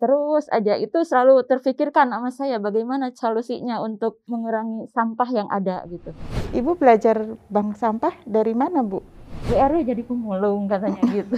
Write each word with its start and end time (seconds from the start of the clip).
terus 0.00 0.48
aja 0.48 0.80
itu 0.80 1.04
selalu 1.04 1.44
terfikirkan 1.44 2.08
sama 2.08 2.32
saya 2.32 2.56
bagaimana 2.56 3.12
solusinya 3.12 3.84
untuk 3.84 4.24
mengurangi 4.24 4.88
sampah 4.96 5.28
yang 5.28 5.48
ada 5.52 5.84
gitu. 5.92 6.16
Ibu 6.56 6.80
belajar 6.80 7.36
bank 7.52 7.76
sampah 7.76 8.16
dari 8.24 8.56
mana 8.56 8.80
Bu? 8.80 9.04
BRW 9.50 9.82
jadi 9.82 10.02
pemulung 10.04 10.68
katanya 10.68 11.02
gitu. 11.20 11.36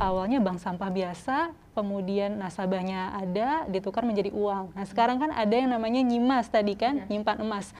Awalnya 0.00 0.40
bank 0.40 0.60
sampah 0.60 0.88
biasa, 0.88 1.52
kemudian 1.76 2.40
nasabahnya 2.40 3.12
ada, 3.16 3.68
ditukar 3.68 4.04
menjadi 4.08 4.32
uang. 4.32 4.72
Nah 4.72 4.84
sekarang 4.88 5.20
kan 5.20 5.30
ada 5.32 5.52
yang 5.52 5.72
namanya 5.72 6.00
nyimas 6.00 6.48
tadi 6.48 6.76
kan, 6.76 7.04
ya. 7.04 7.04
nyimpan 7.08 7.44
emas. 7.44 7.76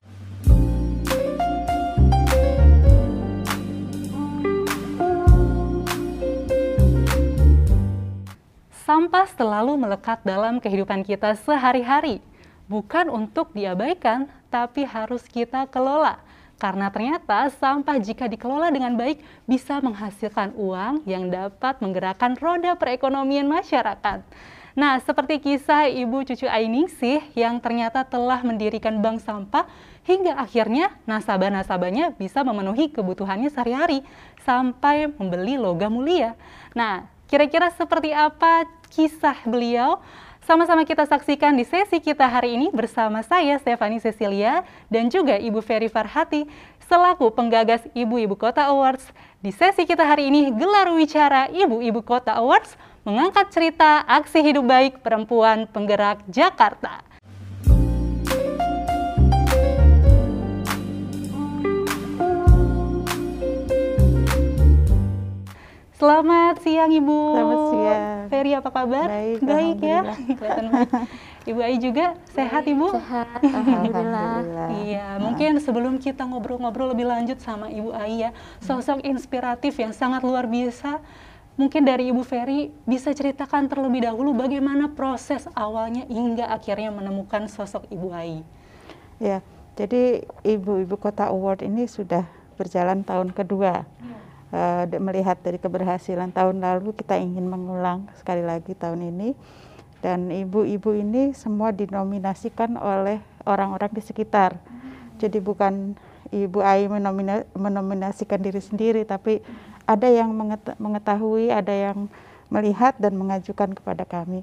Sampah 8.83 9.31
selalu 9.39 9.79
melekat 9.79 10.27
dalam 10.27 10.59
kehidupan 10.59 11.07
kita 11.07 11.39
sehari-hari. 11.39 12.19
Bukan 12.67 13.07
untuk 13.15 13.55
diabaikan, 13.55 14.27
tapi 14.51 14.83
harus 14.83 15.23
kita 15.31 15.71
kelola. 15.71 16.19
Karena 16.59 16.91
ternyata 16.91 17.47
sampah 17.63 18.03
jika 18.03 18.27
dikelola 18.27 18.75
dengan 18.75 18.99
baik 18.99 19.23
bisa 19.47 19.79
menghasilkan 19.79 20.59
uang 20.59 21.07
yang 21.07 21.31
dapat 21.31 21.79
menggerakkan 21.79 22.35
roda 22.43 22.75
perekonomian 22.75 23.47
masyarakat. 23.47 24.27
Nah, 24.75 24.99
seperti 24.99 25.39
kisah 25.39 25.87
Ibu 25.87 26.27
Cucu 26.27 26.51
Ainingsih 26.51 27.23
yang 27.39 27.63
ternyata 27.63 28.03
telah 28.03 28.43
mendirikan 28.43 28.99
bank 28.99 29.23
sampah 29.23 29.69
hingga 30.03 30.35
akhirnya 30.35 30.91
nasabah-nasabahnya 31.07 32.19
bisa 32.19 32.43
memenuhi 32.43 32.91
kebutuhannya 32.91 33.47
sehari-hari 33.53 34.03
sampai 34.43 35.07
membeli 35.07 35.55
logam 35.55 35.93
mulia. 35.95 36.35
Nah, 36.75 37.12
Kira-kira 37.33 37.73
seperti 37.73 38.13
apa 38.13 38.69
kisah 38.93 39.41
beliau? 39.49 40.05
Sama-sama 40.45 40.85
kita 40.85 41.09
saksikan 41.09 41.57
di 41.57 41.65
sesi 41.65 41.97
kita 41.97 42.29
hari 42.29 42.61
ini 42.61 42.69
bersama 42.69 43.25
saya 43.25 43.57
Stefani 43.57 44.05
Cecilia 44.05 44.69
dan 44.93 45.09
juga 45.09 45.41
Ibu 45.41 45.65
Ferry 45.65 45.89
Farhati 45.89 46.45
selaku 46.93 47.33
penggagas 47.33 47.89
Ibu-Ibu 47.97 48.37
Kota 48.37 48.69
Awards. 48.69 49.09
Di 49.41 49.49
sesi 49.49 49.89
kita 49.89 50.05
hari 50.05 50.29
ini 50.29 50.53
gelar 50.53 50.93
wicara 50.93 51.49
Ibu-Ibu 51.49 52.05
Kota 52.05 52.37
Awards 52.37 52.77
mengangkat 53.09 53.49
cerita 53.49 54.05
aksi 54.05 54.45
hidup 54.45 54.69
baik 54.69 55.01
perempuan 55.01 55.65
penggerak 55.73 56.21
Jakarta. 56.29 57.12
Selamat 66.03 66.59
siang 66.67 66.91
Ibu. 66.91 67.19
Selamat 67.31 67.63
siang. 67.71 68.03
Ferry 68.27 68.53
apa 68.59 68.71
kabar? 68.75 69.07
Baik, 69.07 69.39
baik 69.39 69.79
ya. 69.87 70.01
Kelihatan 70.35 70.67
baik. 70.75 70.91
Ibu 71.47 71.61
Ai 71.63 71.77
juga 71.79 72.19
sehat 72.35 72.67
Ibu? 72.67 72.91
Sehat, 72.91 73.39
alhamdulillah. 73.63 74.43
Iya, 74.83 75.23
mungkin 75.23 75.63
sebelum 75.63 76.03
kita 76.03 76.27
ngobrol-ngobrol 76.27 76.91
lebih 76.91 77.07
lanjut 77.07 77.39
sama 77.39 77.71
Ibu 77.71 77.95
Ai 77.95 78.27
ya, 78.27 78.35
sosok 78.59 79.07
inspiratif 79.07 79.79
yang 79.79 79.95
sangat 79.95 80.27
luar 80.27 80.51
biasa. 80.51 80.99
Mungkin 81.55 81.87
dari 81.87 82.11
Ibu 82.11 82.27
Ferry 82.27 82.75
bisa 82.83 83.15
ceritakan 83.15 83.71
terlebih 83.71 84.03
dahulu 84.03 84.35
bagaimana 84.35 84.91
proses 84.91 85.47
awalnya 85.55 86.03
hingga 86.11 86.51
akhirnya 86.51 86.91
menemukan 86.91 87.47
sosok 87.47 87.87
Ibu 87.95 88.09
Ai. 88.11 88.43
Ya, 89.23 89.39
jadi 89.79 90.27
Ibu-Ibu 90.43 90.99
Kota 90.99 91.31
Award 91.31 91.63
ini 91.63 91.87
sudah 91.87 92.27
berjalan 92.59 93.07
tahun 93.07 93.31
kedua. 93.31 93.87
Ya 93.87 94.23
uh, 94.53 94.85
melihat 95.01 95.41
dari 95.41 95.59
keberhasilan 95.59 96.31
tahun 96.31 96.63
lalu 96.63 96.95
kita 96.95 97.19
ingin 97.19 97.49
mengulang 97.49 98.07
sekali 98.21 98.45
lagi 98.45 98.77
tahun 98.77 99.11
ini. 99.11 99.35
Dan 100.03 100.35
ibu-ibu 100.35 100.99
ini 100.99 101.31
semua 101.31 101.71
dinominasikan 101.71 102.75
oleh 102.75 103.23
orang-orang 103.47 103.91
di 103.95 104.03
sekitar. 104.03 104.59
Jadi 105.19 105.39
bukan 105.39 105.95
ibu 106.35 106.59
Ai 106.59 106.91
menomina, 106.91 107.47
menominasikan 107.55 108.43
diri 108.43 108.59
sendiri 108.59 109.07
tapi 109.07 109.39
ada 109.87 110.11
yang 110.11 110.35
mengetahui 110.79 111.55
ada 111.55 111.71
yang 111.71 112.11
melihat 112.51 112.99
dan 112.99 113.15
mengajukan 113.15 113.79
kepada 113.79 114.03
kami. 114.03 114.43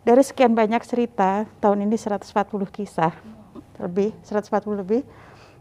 Dari 0.00 0.22
sekian 0.24 0.56
banyak 0.56 0.80
cerita 0.86 1.44
tahun 1.60 1.84
ini 1.84 1.98
140 1.98 2.30
kisah 2.72 3.12
lebih 3.80 4.12
140 4.24 4.80
lebih 4.80 5.02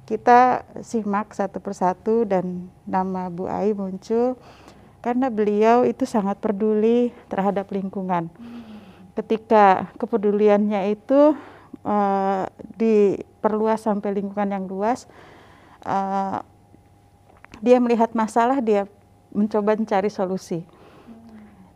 kita 0.09 0.65
simak 0.81 1.37
satu 1.37 1.61
persatu 1.61 2.25
dan 2.25 2.65
nama 2.89 3.29
Bu 3.29 3.45
Ai 3.45 3.77
muncul 3.77 4.41
karena 5.05 5.29
beliau 5.29 5.85
itu 5.85 6.09
sangat 6.09 6.41
peduli 6.41 7.13
terhadap 7.29 7.69
lingkungan. 7.69 8.25
Ketika 9.13 9.93
kepeduliannya 10.01 10.97
itu 10.97 11.37
uh, 11.85 12.43
diperluas 12.81 13.85
sampai 13.85 14.17
lingkungan 14.17 14.49
yang 14.49 14.65
luas, 14.65 15.05
uh, 15.85 16.41
dia 17.61 17.77
melihat 17.77 18.09
masalah, 18.17 18.65
dia 18.65 18.89
mencoba 19.29 19.77
mencari 19.77 20.09
solusi. 20.09 20.65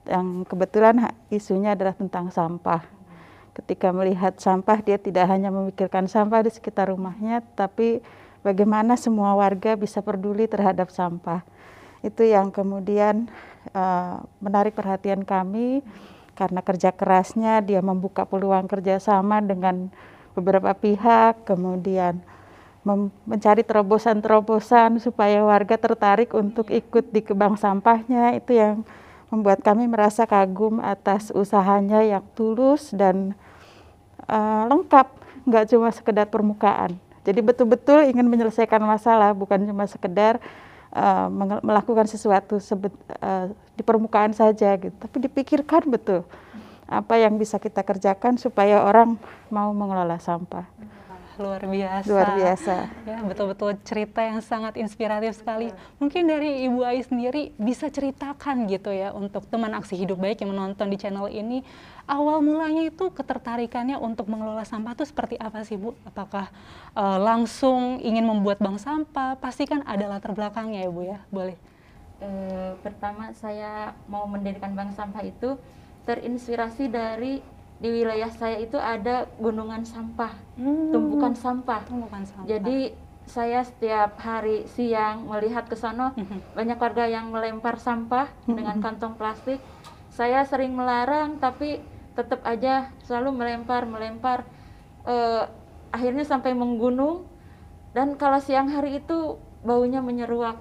Yang 0.09 0.49
kebetulan 0.49 1.13
isunya 1.29 1.77
adalah 1.77 1.93
tentang 1.93 2.33
sampah. 2.33 2.81
Ketika 3.53 3.93
melihat 3.93 4.41
sampah, 4.41 4.81
dia 4.81 4.97
tidak 4.97 5.29
hanya 5.29 5.53
memikirkan 5.53 6.09
sampah 6.09 6.41
di 6.41 6.49
sekitar 6.49 6.89
rumahnya, 6.89 7.45
tapi 7.53 8.01
bagaimana 8.43 8.99
semua 8.99 9.33
warga 9.33 9.73
bisa 9.73 10.03
peduli 10.03 10.45
terhadap 10.45 10.91
sampah. 10.91 11.41
Itu 12.03 12.27
yang 12.27 12.51
kemudian 12.51 13.31
uh, 13.71 14.21
menarik 14.43 14.75
perhatian 14.75 15.23
kami 15.23 15.81
karena 16.35 16.59
kerja 16.59 16.91
kerasnya 16.91 17.63
dia 17.63 17.79
membuka 17.79 18.27
peluang 18.27 18.67
kerjasama 18.67 19.39
dengan 19.39 19.89
beberapa 20.35 20.75
pihak, 20.75 21.47
kemudian 21.47 22.19
mencari 23.23 23.63
terobosan-terobosan 23.63 24.99
supaya 24.99 25.39
warga 25.39 25.79
tertarik 25.79 26.35
untuk 26.35 26.67
ikut 26.67 27.15
di 27.15 27.23
kebang 27.23 27.55
sampahnya 27.55 28.35
itu 28.35 28.59
yang 28.59 28.83
membuat 29.31 29.63
kami 29.63 29.87
merasa 29.87 30.27
kagum 30.27 30.83
atas 30.83 31.31
usahanya 31.31 32.03
yang 32.03 32.21
tulus 32.35 32.91
dan 32.91 33.39
uh, 34.27 34.67
lengkap, 34.67 35.07
nggak 35.47 35.65
cuma 35.71 35.89
sekedar 35.95 36.27
permukaan. 36.27 36.99
Jadi 37.23 37.39
betul-betul 37.39 38.03
ingin 38.11 38.28
menyelesaikan 38.28 38.84
masalah, 38.84 39.31
bukan 39.31 39.63
cuma 39.63 39.88
sekedar 39.88 40.44
uh, 40.91 41.28
melakukan 41.63 42.07
sesuatu 42.07 42.59
sebet, 42.59 42.91
uh, 43.23 43.47
di 43.73 43.81
permukaan 43.81 44.35
saja 44.35 44.75
gitu, 44.75 44.94
tapi 44.94 45.23
dipikirkan 45.23 45.88
betul 45.88 46.28
apa 46.84 47.16
yang 47.17 47.39
bisa 47.39 47.57
kita 47.57 47.81
kerjakan 47.81 48.38
supaya 48.38 48.84
orang 48.84 49.17
mau 49.50 49.72
mengelola 49.72 50.19
sampah 50.19 50.67
luar 51.41 51.61
biasa. 51.66 52.09
Luar 52.09 52.29
biasa. 52.38 52.75
Ya, 53.05 53.17
betul-betul 53.25 53.77
cerita 53.81 54.21
yang 54.21 54.39
sangat 54.44 54.77
inspiratif 54.77 55.39
sekali. 55.39 55.73
Mungkin 55.97 56.29
dari 56.29 56.66
Ibu 56.69 56.81
Ai 56.85 57.01
sendiri 57.01 57.55
bisa 57.57 57.89
ceritakan 57.89 58.69
gitu 58.69 58.94
ya 58.94 59.13
untuk 59.13 59.45
teman 59.49 59.73
aksi 59.73 59.97
hidup 59.97 60.22
baik 60.22 60.45
yang 60.45 60.53
menonton 60.53 60.89
di 60.93 60.97
channel 60.99 61.29
ini, 61.31 61.66
awal 62.05 62.43
mulanya 62.43 62.85
itu 62.85 63.09
ketertarikannya 63.09 63.97
untuk 63.97 64.29
mengelola 64.29 64.67
sampah 64.67 64.93
itu 64.93 65.05
seperti 65.07 65.35
apa 65.39 65.66
sih 65.66 65.79
Bu? 65.79 65.97
Apakah 66.05 66.51
uh, 66.93 67.17
langsung 67.17 67.97
ingin 68.03 68.27
membuat 68.27 68.61
bank 68.61 68.77
sampah? 68.77 69.39
Pasti 69.39 69.66
kan 69.66 69.81
ada 69.88 70.05
latar 70.05 70.35
belakangnya 70.35 70.85
ya 70.85 70.89
Bu 70.91 71.01
ya. 71.07 71.19
Boleh. 71.33 71.57
E, 72.23 72.29
pertama 72.79 73.35
saya 73.35 73.91
mau 74.07 74.23
mendirikan 74.23 74.72
bank 74.72 74.95
sampah 74.95 75.27
itu 75.27 75.59
terinspirasi 76.07 76.88
dari 76.88 77.43
di 77.81 77.89
wilayah 77.89 78.31
saya 78.31 78.61
itu 78.61 78.78
ada 78.79 79.28
gunungan 79.41 79.84
sampah, 79.84 80.31
hmm. 80.56 80.94
tumpukan 80.94 81.34
sampah. 81.35 81.81
Tumpukan 81.84 82.23
sampah. 82.23 82.47
Jadi 82.47 82.95
saya 83.23 83.63
setiap 83.63 84.19
hari 84.19 84.67
siang 84.67 85.28
melihat 85.28 85.67
ke 85.67 85.75
sana 85.79 86.11
hmm. 86.16 86.56
banyak 86.56 86.75
warga 86.79 87.07
yang 87.07 87.31
melempar 87.31 87.79
sampah 87.79 88.31
hmm. 88.47 88.56
dengan 88.56 88.75
kantong 88.79 89.16
plastik. 89.19 89.59
Saya 90.13 90.45
sering 90.45 90.78
melarang 90.78 91.41
tapi 91.41 91.81
tetap 92.13 92.45
aja 92.45 92.94
selalu 93.03 93.34
melempar 93.34 93.90
melempar. 93.90 94.46
Uh, 95.03 95.49
akhirnya 95.91 96.23
sampai 96.23 96.55
menggunung 96.55 97.28
dan 97.91 98.16
kalau 98.16 98.40
siang 98.40 98.72
hari 98.72 99.03
itu 99.03 99.35
baunya 99.61 99.99
menyeruak. 99.99 100.58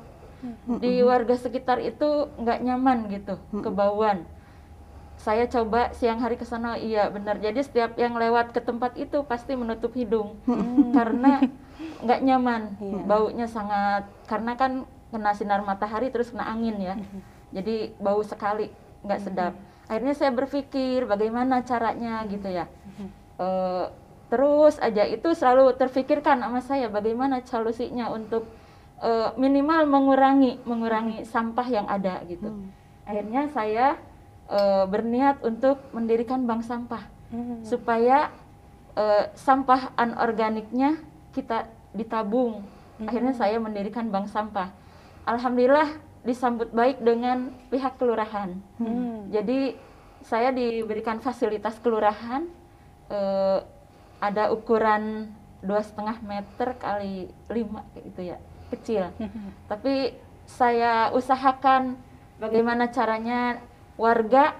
Di 0.82 1.06
warga 1.06 1.38
sekitar 1.38 1.78
itu 1.78 2.26
nggak 2.34 2.66
nyaman 2.66 3.06
gitu, 3.14 3.38
kebauan 3.62 4.26
saya 5.22 5.46
coba 5.46 5.94
siang 5.94 6.18
hari 6.18 6.34
ke 6.34 6.42
sana. 6.42 6.74
Iya 6.74 7.06
benar. 7.14 7.38
Jadi 7.38 7.62
setiap 7.62 7.94
yang 7.94 8.18
lewat 8.18 8.50
ke 8.50 8.58
tempat 8.58 8.98
itu 8.98 9.22
pasti 9.22 9.54
menutup 9.54 9.94
hidung. 9.94 10.34
Hmm. 10.50 10.90
karena 10.90 11.38
nggak 12.04 12.20
nyaman. 12.26 12.62
Yeah. 12.82 13.06
baunya 13.06 13.46
sangat 13.46 14.10
karena 14.26 14.58
kan 14.58 14.82
kena 15.14 15.30
sinar 15.38 15.62
matahari 15.62 16.10
terus 16.10 16.34
kena 16.34 16.50
angin 16.50 16.76
ya. 16.82 16.98
Hmm. 16.98 17.22
jadi 17.54 17.94
bau 18.02 18.18
sekali 18.26 18.74
nggak 19.06 19.20
hmm. 19.22 19.26
sedap. 19.30 19.54
Akhirnya 19.86 20.14
saya 20.18 20.34
berpikir 20.34 21.06
bagaimana 21.06 21.62
caranya 21.62 22.26
gitu 22.26 22.48
ya. 22.50 22.66
E, 23.36 23.46
terus 24.32 24.80
aja 24.80 25.04
itu 25.04 25.36
selalu 25.36 25.76
terfikirkan 25.76 26.40
sama 26.40 26.64
saya 26.64 26.88
bagaimana 26.88 27.44
solusinya 27.44 28.08
untuk 28.08 28.48
e, 29.04 29.10
minimal 29.36 29.84
mengurangi 29.84 30.64
mengurangi 30.64 31.28
sampah 31.28 31.68
yang 31.68 31.86
ada 31.86 32.24
gitu. 32.24 32.48
Akhirnya 33.04 33.52
saya 33.52 34.00
uh, 34.52 34.84
berniat 34.84 35.40
untuk 35.40 35.80
mendirikan 35.96 36.44
bank 36.44 36.62
sampah 36.68 37.08
hmm. 37.32 37.64
supaya 37.64 38.28
uh, 38.94 39.32
sampah 39.32 39.96
anorganiknya 39.96 41.00
kita 41.32 41.72
ditabung. 41.96 42.60
Hmm. 43.00 43.08
Akhirnya 43.08 43.32
saya 43.32 43.56
mendirikan 43.56 44.12
bank 44.12 44.28
sampah. 44.28 44.68
Alhamdulillah 45.24 45.96
disambut 46.22 46.70
baik 46.70 47.00
dengan 47.00 47.50
pihak 47.72 47.96
kelurahan. 47.96 48.54
Hmm. 48.78 49.32
Jadi 49.32 49.74
saya 50.22 50.54
diberikan 50.54 51.18
fasilitas 51.18 51.82
kelurahan 51.82 52.46
uh, 53.10 53.64
ada 54.22 54.54
ukuran 54.54 55.34
dua 55.62 55.82
setengah 55.82 56.22
meter 56.22 56.78
kali 56.78 57.26
lima 57.50 57.82
gitu 57.98 58.22
ya 58.22 58.38
kecil. 58.70 59.10
Hmm. 59.18 59.50
Tapi 59.66 60.14
saya 60.46 61.10
usahakan 61.14 61.98
bagaimana 62.38 62.90
caranya 62.90 63.58
warga 64.02 64.58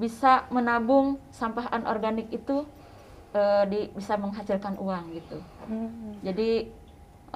bisa 0.00 0.48
menabung 0.48 1.20
sampah 1.28 1.68
anorganik 1.68 2.32
itu 2.32 2.64
uh, 3.36 3.64
di, 3.68 3.92
bisa 3.92 4.16
menghasilkan 4.16 4.80
uang 4.80 5.04
gitu. 5.12 5.38
Hmm. 5.68 6.16
Jadi 6.24 6.72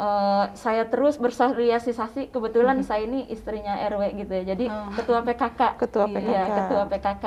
uh, 0.00 0.48
saya 0.56 0.88
terus 0.88 1.20
bersosialisasi. 1.20 2.32
Kebetulan 2.32 2.80
hmm. 2.80 2.86
saya 2.86 3.04
ini 3.04 3.28
istrinya 3.28 3.76
RW 3.92 4.16
gitu 4.24 4.32
ya. 4.32 4.44
Jadi 4.56 4.64
oh. 4.72 4.94
ketua 4.96 5.20
PKK. 5.26 5.60
Ketua 5.76 6.06
PKK. 6.08 6.30
Iya, 6.32 6.42
ketua 6.48 6.82
PKK. 6.88 7.26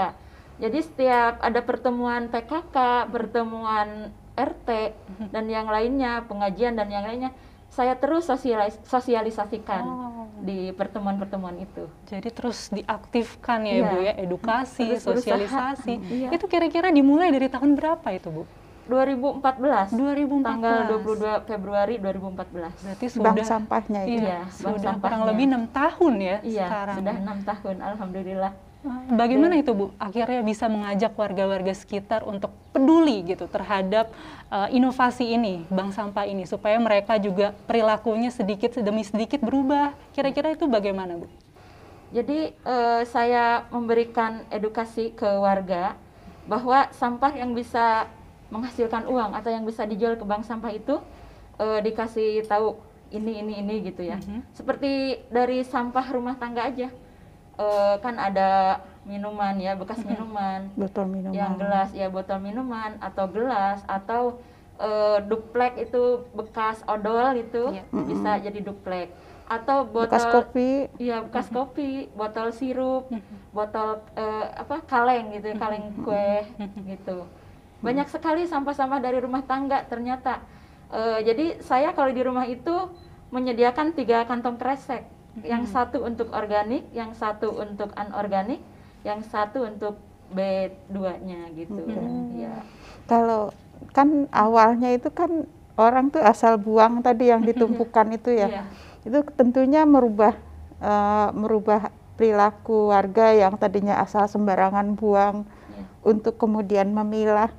Jadi 0.56 0.80
setiap 0.80 1.34
ada 1.44 1.60
pertemuan 1.60 2.32
PKK, 2.32 3.12
pertemuan 3.12 4.10
RT 4.40 4.70
hmm. 4.96 5.28
dan 5.36 5.46
yang 5.52 5.68
lainnya, 5.68 6.24
pengajian 6.26 6.80
dan 6.80 6.88
yang 6.88 7.04
lainnya, 7.04 7.36
saya 7.76 8.00
terus 8.00 8.24
sosialis 8.24 8.80
sosialisasikan 8.88 9.84
oh. 9.84 10.32
di 10.40 10.72
pertemuan-pertemuan 10.72 11.60
itu. 11.60 11.92
Jadi 12.08 12.32
terus 12.32 12.72
diaktifkan 12.72 13.68
ya 13.68 13.72
yeah. 13.76 13.84
Ibu 13.84 13.98
ya, 14.00 14.14
edukasi, 14.24 14.96
terus 14.96 15.04
sosialisasi. 15.04 15.94
Iya. 16.16 16.30
Itu 16.32 16.48
kira-kira 16.48 16.94
dimulai 16.94 17.34
dari 17.36 17.52
tahun 17.52 17.76
berapa 17.76 18.08
itu 18.16 18.32
Bu? 18.32 18.44
2014. 18.88 19.98
2014. 19.98 20.46
Tanggal 20.46 20.78
22 21.02 21.50
Februari 21.50 21.96
2014. 21.98 22.86
Berarti 22.86 23.06
sudah 23.10 23.34
bank 23.34 23.48
sampahnya 23.50 24.02
itu. 24.06 24.24
Iya, 24.24 24.40
sudah 24.54 24.94
kurang 25.02 25.22
lebih 25.26 25.46
enam 25.50 25.64
tahun 25.74 26.14
ya 26.22 26.38
iya, 26.46 26.68
sekarang. 26.70 26.96
sudah 27.02 27.16
enam 27.18 27.38
tahun, 27.42 27.76
alhamdulillah. 27.82 28.52
Bagaimana 29.10 29.58
itu 29.58 29.74
Bu? 29.74 29.86
Akhirnya 29.98 30.46
bisa 30.46 30.70
mengajak 30.70 31.18
warga-warga 31.18 31.74
sekitar 31.74 32.22
untuk 32.22 32.54
peduli 32.70 33.26
gitu 33.26 33.50
terhadap 33.50 34.14
uh, 34.54 34.70
inovasi 34.70 35.34
ini, 35.34 35.66
bank 35.74 35.94
sampah 35.94 36.26
ini, 36.30 36.46
supaya 36.46 36.78
mereka 36.78 37.18
juga 37.18 37.58
perilakunya 37.66 38.30
sedikit 38.30 38.78
demi 38.78 39.02
sedikit 39.02 39.42
berubah. 39.42 39.98
Kira-kira 40.14 40.54
itu 40.54 40.70
bagaimana 40.70 41.18
Bu? 41.18 41.26
Jadi 42.14 42.54
uh, 42.62 43.02
saya 43.10 43.66
memberikan 43.74 44.46
edukasi 44.54 45.12
ke 45.18 45.28
warga 45.28 45.98
bahwa 46.46 46.86
sampah 46.94 47.34
yang 47.34 47.58
bisa 47.58 48.06
menghasilkan 48.54 49.10
uang 49.10 49.34
atau 49.34 49.50
yang 49.50 49.66
bisa 49.66 49.90
dijual 49.90 50.14
ke 50.14 50.22
bank 50.22 50.46
sampah 50.46 50.70
itu 50.70 51.02
uh, 51.58 51.82
dikasih 51.82 52.46
tahu 52.46 52.78
ini 53.10 53.42
ini 53.42 53.54
ini 53.66 53.76
gitu 53.90 54.06
ya. 54.06 54.22
Mm 54.22 54.26
-hmm. 54.26 54.42
Seperti 54.54 54.92
dari 55.34 55.66
sampah 55.66 56.06
rumah 56.14 56.38
tangga 56.38 56.70
aja 56.70 56.94
uh, 57.60 57.96
kan 58.00 58.16
ada 58.20 58.82
minuman 59.06 59.56
ya 59.62 59.78
bekas 59.78 60.02
minuman. 60.02 60.68
Botol 60.74 61.06
minuman. 61.08 61.36
Yang 61.36 61.52
gelas 61.62 61.90
ya 61.94 62.08
botol 62.10 62.40
minuman 62.42 62.98
atau 63.00 63.26
gelas 63.30 63.80
atau 63.86 64.42
uh, 64.82 65.22
duplek 65.24 65.78
itu 65.78 66.26
bekas 66.34 66.82
odol 66.90 67.38
itu 67.38 67.76
yeah. 67.76 67.86
bisa 67.94 68.32
jadi 68.42 68.60
duplek. 68.66 69.14
Atau 69.46 69.86
botol 69.86 70.10
bekas 70.10 70.26
kopi. 70.26 70.90
Ya 70.98 71.22
bekas 71.22 71.48
kopi 71.54 72.10
botol 72.18 72.50
sirup 72.50 73.08
botol 73.54 74.02
uh, 74.18 74.46
apa 74.58 74.82
kaleng 74.90 75.38
gitu 75.38 75.54
kaleng 75.56 75.94
kue 76.02 76.44
gitu. 76.90 77.30
Banyak 77.86 78.10
sekali 78.10 78.50
sampah-sampah 78.50 78.98
dari 78.98 79.22
rumah 79.22 79.46
tangga 79.46 79.86
ternyata. 79.86 80.42
Uh, 80.90 81.22
jadi 81.22 81.62
saya 81.62 81.94
kalau 81.94 82.10
di 82.14 82.22
rumah 82.22 82.46
itu 82.46 82.74
menyediakan 83.34 83.94
tiga 83.98 84.26
kantong 84.26 84.58
kresek 84.58 85.06
yang 85.44 85.68
satu 85.68 86.06
untuk 86.06 86.32
organik, 86.32 86.88
yang 86.96 87.12
satu 87.12 87.52
untuk 87.52 87.92
anorganik, 88.00 88.64
yang 89.04 89.20
satu 89.20 89.68
untuk 89.68 90.00
B2-nya 90.32 91.52
gitu. 91.54 91.84
Hmm. 91.84 92.40
Ya. 92.40 92.64
Kalau 93.06 93.52
kan 93.92 94.32
awalnya 94.32 94.96
itu 94.96 95.12
kan 95.12 95.44
orang 95.76 96.08
tuh 96.08 96.24
asal 96.24 96.56
buang 96.56 97.04
tadi 97.04 97.30
yang 97.30 97.44
ditumpukan 97.44 98.16
itu 98.16 98.32
ya. 98.32 98.64
Yeah. 98.64 98.66
Itu 99.04 99.20
tentunya 99.36 99.84
merubah 99.84 100.40
uh, 100.80 101.30
merubah 101.36 101.92
perilaku 102.16 102.96
warga 102.96 103.36
yang 103.36 103.60
tadinya 103.60 104.00
asal 104.00 104.26
sembarangan 104.32 104.96
buang 104.96 105.44
yeah. 105.76 105.86
untuk 106.08 106.40
kemudian 106.40 106.96
memilah. 106.96 107.52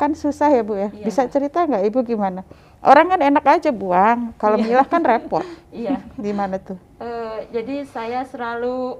Kan 0.00 0.16
susah 0.16 0.48
ya 0.52 0.62
Bu 0.64 0.76
ya. 0.76 0.88
Yeah. 0.94 1.08
Bisa 1.08 1.26
cerita 1.28 1.64
nggak 1.64 1.84
Ibu 1.92 2.00
gimana? 2.04 2.44
Orang 2.80 3.12
kan 3.12 3.20
enak 3.20 3.44
aja 3.44 3.70
buang, 3.70 4.32
kalau 4.40 4.56
yeah. 4.56 4.66
milah 4.66 4.88
kan 4.88 5.02
repot. 5.04 5.44
Iya. 5.70 6.02
Gimana 6.18 6.58
tuh? 6.58 6.74
Uh, 6.98 7.46
jadi 7.54 7.86
saya 7.86 8.26
selalu 8.26 8.98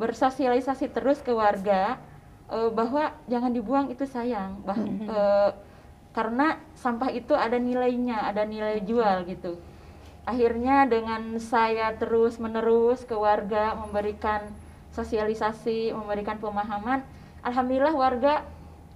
bersosialisasi 0.00 0.88
terus 0.88 1.20
ke 1.20 1.28
warga 1.28 2.00
uh, 2.48 2.72
bahwa 2.72 3.12
jangan 3.28 3.52
dibuang 3.52 3.92
itu 3.92 4.08
sayang, 4.08 4.64
bah, 4.64 4.80
uh, 4.80 5.52
karena 6.16 6.56
sampah 6.72 7.12
itu 7.12 7.36
ada 7.36 7.60
nilainya, 7.60 8.24
ada 8.24 8.48
nilai 8.48 8.80
jual 8.80 9.28
gitu. 9.28 9.60
Akhirnya 10.24 10.88
dengan 10.88 11.36
saya 11.36 11.92
terus 11.96 12.40
menerus 12.40 13.04
ke 13.04 13.12
warga 13.12 13.76
memberikan 13.76 14.48
sosialisasi, 14.96 15.92
memberikan 15.92 16.40
pemahaman, 16.40 17.04
alhamdulillah 17.44 17.94
warga 17.94 18.44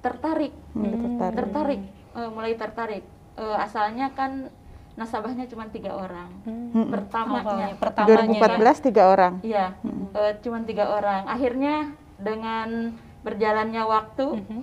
tertarik, 0.02 0.52
hmm, 0.74 0.82
tertarik, 0.82 1.36
tertarik 1.38 1.80
uh, 2.18 2.30
mulai 2.34 2.52
tertarik 2.58 3.04
uh, 3.38 3.56
asalnya 3.62 4.10
kan 4.12 4.50
nasabahnya 4.92 5.48
cuma 5.48 5.70
tiga 5.72 5.96
orang. 5.96 6.28
Hmm. 6.44 6.92
Pertamanya, 6.92 7.72
oh, 7.72 7.80
pertamanya 7.80 8.28
2014 8.60 8.86
tiga 8.92 9.02
orang. 9.08 9.34
Iya, 9.40 9.66
hmm. 9.80 10.12
uh, 10.12 10.32
cuma 10.44 10.58
tiga 10.68 10.84
orang. 10.92 11.24
Akhirnya 11.24 11.96
dengan 12.20 12.92
berjalannya 13.24 13.82
waktu 13.88 14.26
hmm. 14.44 14.62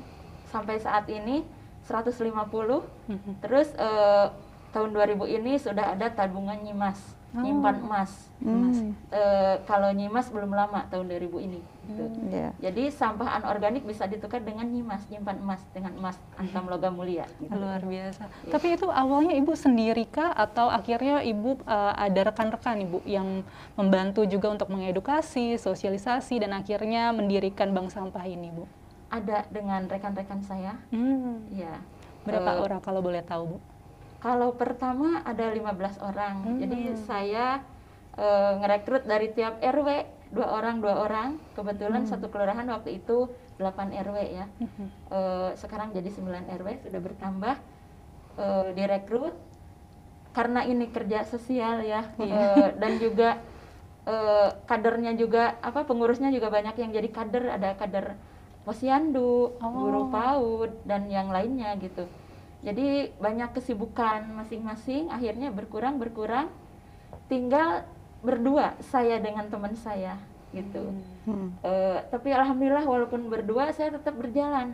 sampai 0.53 0.77
saat 0.77 1.09
ini 1.09 1.41
150. 1.89 2.13
Hmm. 2.13 3.33
Terus 3.41 3.73
uh, 3.81 4.29
tahun 4.69 4.93
2000 4.93 5.37
ini 5.41 5.57
sudah 5.57 5.97
ada 5.97 6.13
tabungan 6.13 6.61
nyimas 6.61 7.17
oh. 7.33 7.41
nyimpan 7.41 7.75
emas. 7.81 8.11
Hmm. 8.41 8.93
E, 9.09 9.21
kalau 9.65 9.89
nyimas 9.93 10.29
belum 10.29 10.53
lama 10.53 10.85
tahun 10.89 11.09
2000 11.09 11.45
ini. 11.49 11.61
Gitu. 11.89 12.05
Hmm, 12.05 12.29
yeah. 12.29 12.51
Jadi 12.61 12.93
sampah 12.93 13.41
anorganik 13.41 13.81
bisa 13.81 14.05
ditukar 14.05 14.45
dengan 14.45 14.69
nyimas, 14.69 15.01
nyimpan 15.09 15.41
emas 15.41 15.61
dengan 15.73 15.97
emas 15.97 16.15
antam 16.37 16.69
logam 16.69 16.93
mulia. 16.93 17.25
Gitu. 17.41 17.49
Luar 17.49 17.81
biasa. 17.81 18.29
Yeah. 18.29 18.53
Tapi 18.53 18.67
itu 18.77 18.87
awalnya 18.93 19.33
ibu 19.33 19.53
sendiri 19.57 20.05
kah 20.05 20.29
atau 20.37 20.69
akhirnya 20.69 21.25
ibu 21.25 21.57
uh, 21.65 21.93
ada 21.97 22.29
rekan-rekan 22.29 22.85
ibu 22.85 23.01
yang 23.09 23.41
membantu 23.73 24.29
juga 24.29 24.53
untuk 24.53 24.69
mengedukasi, 24.69 25.57
sosialisasi 25.57 26.45
dan 26.45 26.53
akhirnya 26.53 27.09
mendirikan 27.09 27.73
bank 27.73 27.89
sampah 27.89 28.25
ini 28.29 28.53
bu? 28.53 28.69
Ada 29.09 29.49
dengan 29.49 29.89
rekan-rekan 29.89 30.45
saya. 30.45 30.77
Hmm. 30.93 31.41
Ya. 31.49 31.81
Berapa 32.21 32.61
uh, 32.61 32.65
orang 32.69 32.79
kalau 32.85 33.01
boleh 33.01 33.25
tahu 33.25 33.57
bu? 33.57 33.59
Kalau 34.19 34.53
pertama 34.53 35.25
ada 35.25 35.49
15 35.49 36.05
orang. 36.05 36.35
Hmm. 36.43 36.59
Jadi 36.59 36.91
saya 37.07 37.63
e, 38.19 38.27
ngerekrut 38.59 39.07
dari 39.07 39.31
tiap 39.31 39.63
RW 39.63 40.18
dua 40.29 40.47
orang 40.61 40.81
dua 40.81 40.95
orang. 41.05 41.29
Kebetulan 41.57 42.05
hmm. 42.05 42.09
satu 42.09 42.27
kelurahan 42.29 42.65
waktu 42.69 43.01
itu 43.01 43.29
8 43.59 43.91
RW 43.91 44.17
ya. 44.31 44.45
Hmm. 44.61 44.89
E, 45.11 45.19
sekarang 45.59 45.91
jadi 45.91 46.07
9 46.07 46.47
RW 46.47 46.67
sudah 46.87 47.01
bertambah 47.03 47.55
e, 48.39 48.45
direkrut 48.73 49.35
karena 50.31 50.63
ini 50.63 50.87
kerja 50.93 51.25
sosial 51.25 51.83
ya 51.83 52.07
e, 52.15 52.29
dan 52.81 53.01
juga 53.01 53.41
e, 54.07 54.15
kadernya 54.69 55.17
juga 55.19 55.59
apa 55.59 55.83
pengurusnya 55.83 56.31
juga 56.31 56.47
banyak 56.47 56.77
yang 56.79 56.91
jadi 56.95 57.09
kader 57.09 57.43
ada 57.59 57.75
kader 57.75 58.15
posyandu, 58.63 59.57
oh. 59.57 59.71
guru 59.73 60.13
PAUD 60.13 60.85
dan 60.85 61.09
yang 61.09 61.33
lainnya 61.33 61.73
gitu 61.81 62.05
jadi 62.59 63.15
banyak 63.15 63.55
kesibukan 63.55 64.27
masing-masing 64.35 65.07
akhirnya 65.07 65.49
berkurang 65.49 65.95
berkurang 65.95 66.51
tinggal 67.31 67.87
berdua 68.19 68.75
saya 68.83 69.17
dengan 69.19 69.47
teman 69.47 69.73
saya 69.75 70.19
gitu. 70.49 70.81
Hmm. 71.29 71.53
uh, 71.61 72.01
tapi 72.09 72.33
alhamdulillah 72.33 72.81
walaupun 72.81 73.29
berdua 73.29 73.69
saya 73.69 73.93
tetap 73.93 74.17
berjalan. 74.17 74.73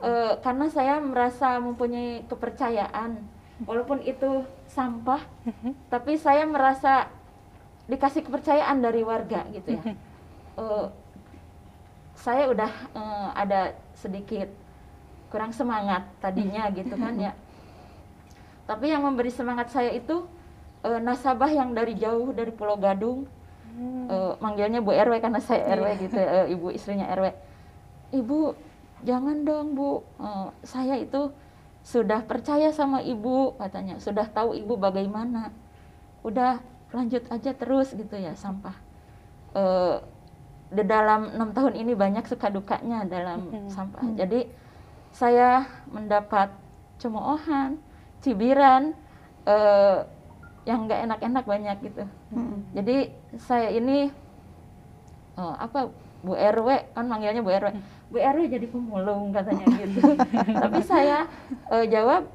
Uh, 0.00 0.34
karena 0.44 0.66
saya 0.72 0.98
merasa 0.98 1.60
mempunyai 1.60 2.24
kepercayaan. 2.26 3.20
Walaupun 3.64 4.04
itu 4.04 4.44
sampah 4.68 5.24
tapi 5.92 6.20
saya 6.20 6.44
merasa 6.44 7.08
dikasih 7.88 8.26
kepercayaan 8.26 8.82
dari 8.82 9.00
warga 9.06 9.46
gitu 9.52 9.78
ya. 9.78 9.82
Uh, 10.58 10.88
saya 12.24 12.48
udah 12.48 12.72
uh, 12.96 13.28
ada 13.36 13.76
sedikit 13.92 14.48
kurang 15.28 15.52
semangat 15.52 16.08
tadinya 16.18 16.68
gitu 16.72 16.96
kan 16.96 17.14
ya. 17.20 17.32
Tapi 18.66 18.90
yang 18.90 19.04
memberi 19.06 19.30
semangat 19.30 19.70
saya 19.70 19.94
itu 19.94 20.26
e, 20.86 20.90
nasabah 21.02 21.50
yang 21.50 21.74
dari 21.74 21.98
jauh 21.98 22.30
dari 22.30 22.54
Pulau 22.54 22.78
Gadung 22.78 23.26
hmm. 23.76 24.06
uh, 24.08 24.32
manggilnya 24.38 24.80
Bu 24.80 24.94
RW 24.94 25.18
karena 25.18 25.42
saya 25.42 25.66
RW 25.76 25.86
yeah. 25.86 25.96
gitu 26.00 26.18
uh, 26.18 26.46
ibu 26.46 26.66
istrinya 26.72 27.06
RW 27.12 27.26
ibu 28.14 28.54
jangan 29.04 29.44
dong 29.44 29.76
Bu 29.76 30.06
uh, 30.22 30.54
saya 30.64 30.96
itu 30.96 31.34
sudah 31.86 32.24
percaya 32.26 32.74
sama 32.74 32.98
ibu 33.04 33.54
katanya 33.60 34.02
sudah 34.02 34.26
tahu 34.26 34.58
ibu 34.58 34.74
bagaimana 34.74 35.54
udah 36.26 36.58
lanjut 36.90 37.22
aja 37.30 37.54
terus 37.54 37.94
gitu 37.94 38.18
ya 38.18 38.34
sampah 38.34 38.74
uh, 39.54 40.02
di 40.66 40.82
dalam 40.82 41.30
enam 41.30 41.54
tahun 41.54 41.78
ini 41.78 41.94
banyak 41.94 42.26
suka 42.26 42.50
dukanya 42.50 43.06
dalam 43.06 43.46
hmm. 43.54 43.70
sampah 43.70 44.02
hmm. 44.02 44.18
jadi 44.18 44.40
saya 45.14 45.70
mendapat 45.86 46.50
cemoohan 46.98 47.78
cibiran 48.18 48.90
uh, 49.46 50.02
yang 50.66 50.90
nggak 50.90 51.00
enak-enak 51.06 51.44
banyak 51.46 51.76
gitu. 51.78 52.02
Hmm. 52.34 52.66
jadi 52.74 53.14
saya 53.38 53.70
ini 53.70 54.10
uh, 55.38 55.54
apa 55.62 55.94
Bu 56.26 56.34
RW 56.34 56.90
kan 56.90 57.06
manggilnya 57.06 57.38
Bu 57.38 57.54
RW 57.54 57.70
hmm. 57.70 57.82
Bu 58.10 58.18
RW 58.18 58.42
jadi 58.50 58.66
pemulung 58.66 59.30
katanya 59.30 59.66
gitu. 59.86 60.00
Tapi 60.34 60.80
saya 60.82 61.30
uh, 61.70 61.86
jawab 61.86 62.26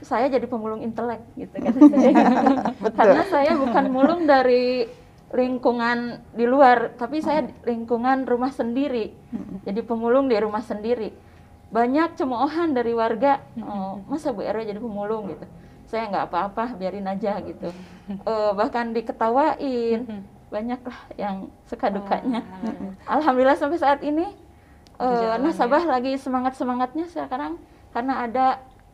saya 0.00 0.30
jadi 0.32 0.46
pemulung 0.48 0.80
intelek 0.80 1.20
gitu 1.36 1.52
kata 1.60 1.76
saya 1.92 2.10
karena 2.96 3.22
saya 3.28 3.52
bukan 3.52 3.84
mulung 3.92 4.22
dari 4.24 4.88
lingkungan 5.30 6.24
di 6.32 6.48
luar 6.48 6.96
tapi 6.96 7.20
saya 7.20 7.50
lingkungan 7.66 8.22
rumah 8.24 8.54
sendiri. 8.54 9.10
Jadi 9.66 9.80
pemulung 9.82 10.30
di 10.30 10.38
rumah 10.38 10.62
sendiri. 10.62 11.10
Banyak 11.70 12.18
cemoohan 12.18 12.74
dari 12.74 12.94
warga 12.94 13.42
oh, 13.62 14.02
masa 14.06 14.30
Bu 14.30 14.46
RW 14.46 14.62
jadi 14.62 14.78
pemulung? 14.78 15.34
gitu 15.34 15.46
saya 15.90 16.06
nggak 16.06 16.26
apa-apa 16.30 16.78
biarin 16.78 17.10
aja 17.10 17.42
gitu 17.42 17.74
uh, 18.22 18.54
bahkan 18.54 18.94
diketawain 18.94 20.22
banyak 20.50 20.80
lah 20.82 21.00
yang 21.18 21.50
suka 21.66 21.90
dukanya 21.90 22.46
alhamdulillah 23.10 23.58
sampai 23.58 23.78
saat 23.78 24.00
ini 24.06 24.30
uh, 25.02 25.34
nasabah 25.42 25.82
ya? 25.82 25.90
lagi 25.98 26.12
semangat 26.14 26.54
semangatnya 26.54 27.10
sekarang 27.10 27.58
karena 27.90 28.22
ada 28.22 28.46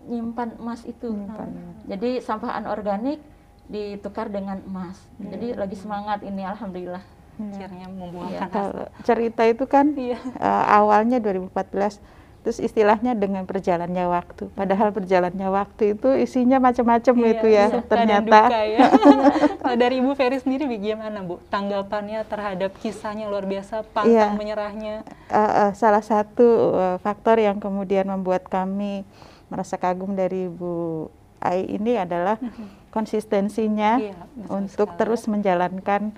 nyimpan 0.06 0.56
emas 0.62 0.86
itu. 0.86 1.10
Nyimpan. 1.10 1.50
Jadi 1.90 2.10
sampah 2.22 2.56
anorganik 2.56 3.20
ditukar 3.66 4.30
dengan 4.30 4.62
emas. 4.62 5.02
Hmm. 5.18 5.34
Jadi 5.34 5.58
lagi 5.58 5.76
semangat 5.76 6.22
ini 6.22 6.46
alhamdulillah. 6.46 7.02
Akhirnya 7.36 7.92
membuahkan 7.92 8.48
ya, 8.48 8.88
cerita 9.04 9.44
itu 9.44 9.68
kan 9.68 9.92
iya. 9.92 10.16
uh, 10.40 10.64
awalnya 10.72 11.20
2014 11.20 12.00
terus 12.46 12.62
istilahnya 12.62 13.18
dengan 13.18 13.42
berjalannya 13.42 14.06
waktu. 14.06 14.46
Padahal 14.54 14.94
berjalannya 14.94 15.50
waktu 15.50 15.98
itu 15.98 16.14
isinya 16.14 16.62
macam-macam 16.62 17.14
iya, 17.18 17.26
itu 17.34 17.46
ya 17.50 17.66
iya, 17.74 17.82
ternyata. 17.82 18.38
Duka, 18.46 18.60
ya. 18.62 18.86
Kalau 19.66 19.74
dari 19.74 19.98
Ibu 19.98 20.14
Ferry 20.14 20.38
sendiri 20.38 20.70
bagaimana 20.70 21.26
Bu? 21.26 21.42
Tanggapannya 21.50 22.22
terhadap 22.30 22.70
kisahnya 22.78 23.26
luar 23.26 23.50
biasa, 23.50 23.82
pantang 23.90 24.14
iya. 24.14 24.30
menyerahnya. 24.38 25.02
Uh, 25.26 25.42
uh, 25.42 25.70
salah 25.74 26.06
satu 26.06 26.78
uh, 26.78 26.96
faktor 27.02 27.42
yang 27.42 27.58
kemudian 27.58 28.06
membuat 28.06 28.46
kami 28.46 29.02
merasa 29.50 29.74
kagum 29.74 30.14
dari 30.14 30.46
Bu 30.46 31.10
Ai 31.42 31.66
ini 31.66 31.98
adalah 31.98 32.38
mm-hmm. 32.38 32.94
konsistensinya 32.94 33.98
iya, 33.98 34.14
untuk 34.46 34.94
sekali. 34.94 34.98
terus 35.02 35.26
menjalankan 35.26 36.14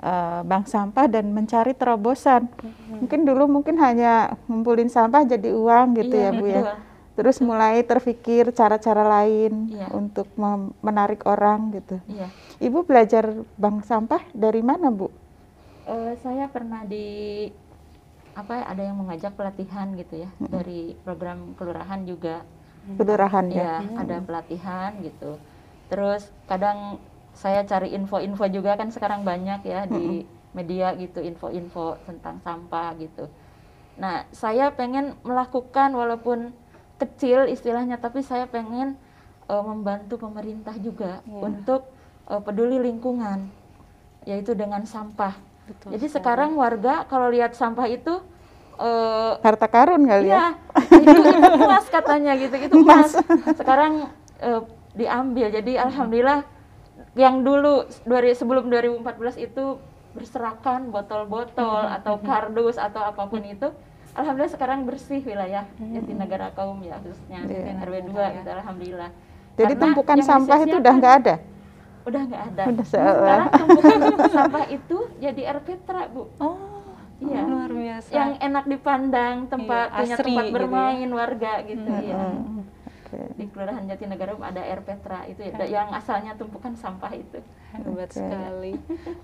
uh, 0.00 0.40
bank 0.44 0.66
sampah 0.66 1.06
dan 1.06 1.30
mencari 1.30 1.76
terobosan. 1.76 2.48
Mm-hmm. 2.48 2.98
Mungkin 3.04 3.20
dulu 3.24 3.44
mungkin 3.46 3.76
hanya 3.80 4.34
ngumpulin 4.48 4.88
sampah 4.88 5.24
jadi 5.24 5.52
uang 5.52 5.96
gitu 6.00 6.16
iya, 6.16 6.32
ya 6.32 6.36
Bu 6.36 6.44
ya. 6.48 6.62
Terus 7.14 7.36
betul. 7.36 7.46
mulai 7.52 7.84
terpikir 7.84 8.48
cara-cara 8.56 9.04
lain 9.04 9.76
iya. 9.76 9.92
untuk 9.92 10.26
menarik 10.80 11.24
orang 11.28 11.76
gitu. 11.76 12.00
Iya. 12.08 12.28
Ibu 12.60 12.84
belajar 12.88 13.30
bank 13.60 13.84
sampah 13.84 14.24
dari 14.32 14.64
mana 14.64 14.88
Bu? 14.88 15.12
Uh, 15.84 16.16
saya 16.24 16.48
pernah 16.48 16.84
di 16.84 17.48
apa 18.30 18.62
ada 18.62 18.80
yang 18.80 18.96
mengajak 18.96 19.34
pelatihan 19.34 19.90
gitu 19.98 20.22
ya 20.22 20.30
mm-hmm. 20.30 20.48
dari 20.54 20.94
program 21.02 21.52
kelurahan 21.58 22.06
juga 22.06 22.46
kelurahan 22.96 23.46
ya, 23.52 23.60
ya 23.60 23.74
hmm. 23.84 23.96
ada 24.00 24.16
pelatihan 24.24 24.90
gitu 25.04 25.36
terus 25.90 26.30
kadang 26.46 27.02
saya 27.34 27.64
cari 27.64 27.94
info-info 27.94 28.44
juga 28.50 28.76
kan 28.76 28.90
sekarang 28.90 29.22
banyak 29.22 29.60
ya 29.64 29.86
di 29.86 30.26
media 30.56 30.92
gitu 30.98 31.22
info-info 31.22 31.98
tentang 32.04 32.42
sampah 32.42 32.94
gitu 32.98 33.30
nah 34.00 34.24
saya 34.32 34.72
pengen 34.72 35.14
melakukan 35.22 35.92
walaupun 35.92 36.50
kecil 36.96 37.48
istilahnya 37.48 38.00
tapi 38.00 38.24
saya 38.24 38.48
pengen 38.48 38.96
uh, 39.48 39.62
membantu 39.64 40.20
pemerintah 40.20 40.74
juga 40.80 41.20
yeah. 41.24 41.42
untuk 41.44 41.88
uh, 42.28 42.40
peduli 42.40 42.80
lingkungan 42.80 43.48
yaitu 44.28 44.52
dengan 44.52 44.84
sampah 44.84 45.36
Betul 45.68 45.96
jadi 45.96 46.06
sekarang 46.10 46.56
warga 46.56 47.08
kalau 47.08 47.30
lihat 47.30 47.56
sampah 47.56 47.88
itu 47.88 48.20
uh, 48.80 49.32
harta 49.44 49.68
karun 49.68 50.02
kali 50.08 50.32
ya. 50.32 50.56
Itu, 51.00 51.20
itu 51.20 51.50
emas 51.64 51.86
katanya 51.88 52.32
gitu, 52.36 52.54
itu 52.60 52.74
emas. 52.84 53.16
Sekarang 53.56 54.12
uh, 54.44 54.62
diambil. 54.92 55.48
Jadi 55.48 55.80
alhamdulillah 55.80 56.44
yang 57.18 57.42
dulu 57.42 57.86
dari 58.06 58.30
sebelum 58.34 58.70
2014 58.70 59.38
itu 59.42 59.78
berserakan 60.14 60.90
botol-botol 60.90 61.86
hmm. 61.86 61.96
atau 62.02 62.14
kardus 62.22 62.78
atau 62.78 63.02
apa 63.02 63.26
pun 63.30 63.42
itu 63.46 63.70
alhamdulillah 64.14 64.54
sekarang 64.54 64.86
bersih 64.86 65.22
wilayah 65.22 65.66
hmm. 65.78 65.94
Jatinegara 65.94 66.50
kaum 66.54 66.82
ya 66.82 66.98
khususnya 67.02 67.46
yeah. 67.46 67.82
RW 67.82 68.10
2 68.10 68.14
ya. 68.14 68.28
gitu 68.42 68.48
alhamdulillah. 68.50 69.10
Jadi 69.58 69.74
Karena 69.76 69.82
tumpukan 69.82 70.18
sampah 70.22 70.58
itu 70.62 70.76
udah 70.78 70.92
nggak 70.94 71.14
ada? 71.22 71.34
Udah 72.06 72.22
nggak 72.26 72.42
ada. 72.54 72.62
Udah 72.70 72.86
sekarang 72.86 73.48
tumpukan 73.52 74.30
sampah 74.30 74.64
itu 74.70 74.98
jadi 75.20 75.40
air 75.52 75.60
petra, 75.66 76.08
Bu. 76.08 76.30
Oh 76.40 76.80
Iya. 77.20 77.40
luar 77.44 77.70
biasa. 77.70 78.10
Yang 78.16 78.30
enak 78.40 78.64
dipandang, 78.64 79.36
tempat 79.52 79.86
iya, 79.92 79.98
punya 80.00 80.16
tempat 80.16 80.44
gitu 80.48 80.54
bermain 80.56 81.08
ya. 81.08 81.12
warga 81.12 81.52
gitu 81.68 81.90
hmm. 81.92 82.08
ya. 82.08 82.16
Okay. 83.10 83.26
Di 83.34 83.44
Kelurahan 83.50 83.82
Jatinegara 83.90 84.38
ada 84.38 84.62
air 84.62 84.78
Petra 84.86 85.26
itu 85.26 85.42
ya, 85.42 85.66
yang 85.66 85.90
asalnya 85.90 86.38
tumpukan 86.38 86.78
sampah 86.78 87.10
itu. 87.10 87.42
Hebat 87.74 88.14
okay. 88.14 88.22
sekali. 88.22 88.72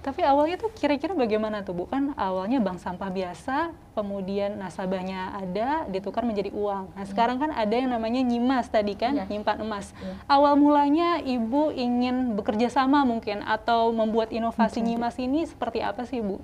Tapi 0.03 0.21
awalnya 0.27 0.59
tuh 0.59 0.75
kira-kira 0.75 1.15
bagaimana 1.15 1.63
tuh 1.63 1.79
bukan 1.79 2.11
awalnya 2.19 2.59
bank 2.59 2.83
sampah 2.83 3.07
biasa, 3.15 3.71
kemudian 3.95 4.59
nasabahnya 4.59 5.39
ada 5.39 5.87
ditukar 5.87 6.27
menjadi 6.27 6.51
uang. 6.51 6.91
Nah, 6.99 7.07
hmm. 7.07 7.11
sekarang 7.15 7.39
kan 7.39 7.55
ada 7.55 7.75
yang 7.79 7.95
namanya 7.95 8.27
nyimas 8.27 8.67
tadi 8.67 8.99
kan, 8.99 9.15
yeah. 9.15 9.31
nyimpan 9.31 9.63
emas. 9.63 9.95
Yeah. 10.03 10.19
Awal 10.27 10.59
mulanya 10.59 11.23
Ibu 11.23 11.71
ingin 11.71 12.35
bekerja 12.35 12.67
sama 12.67 13.07
mungkin 13.07 13.47
atau 13.47 13.95
membuat 13.95 14.35
inovasi 14.35 14.83
okay. 14.83 14.87
nyimas 14.91 15.15
ini 15.23 15.47
seperti 15.47 15.79
apa 15.87 16.03
sih, 16.03 16.19
Bu? 16.19 16.43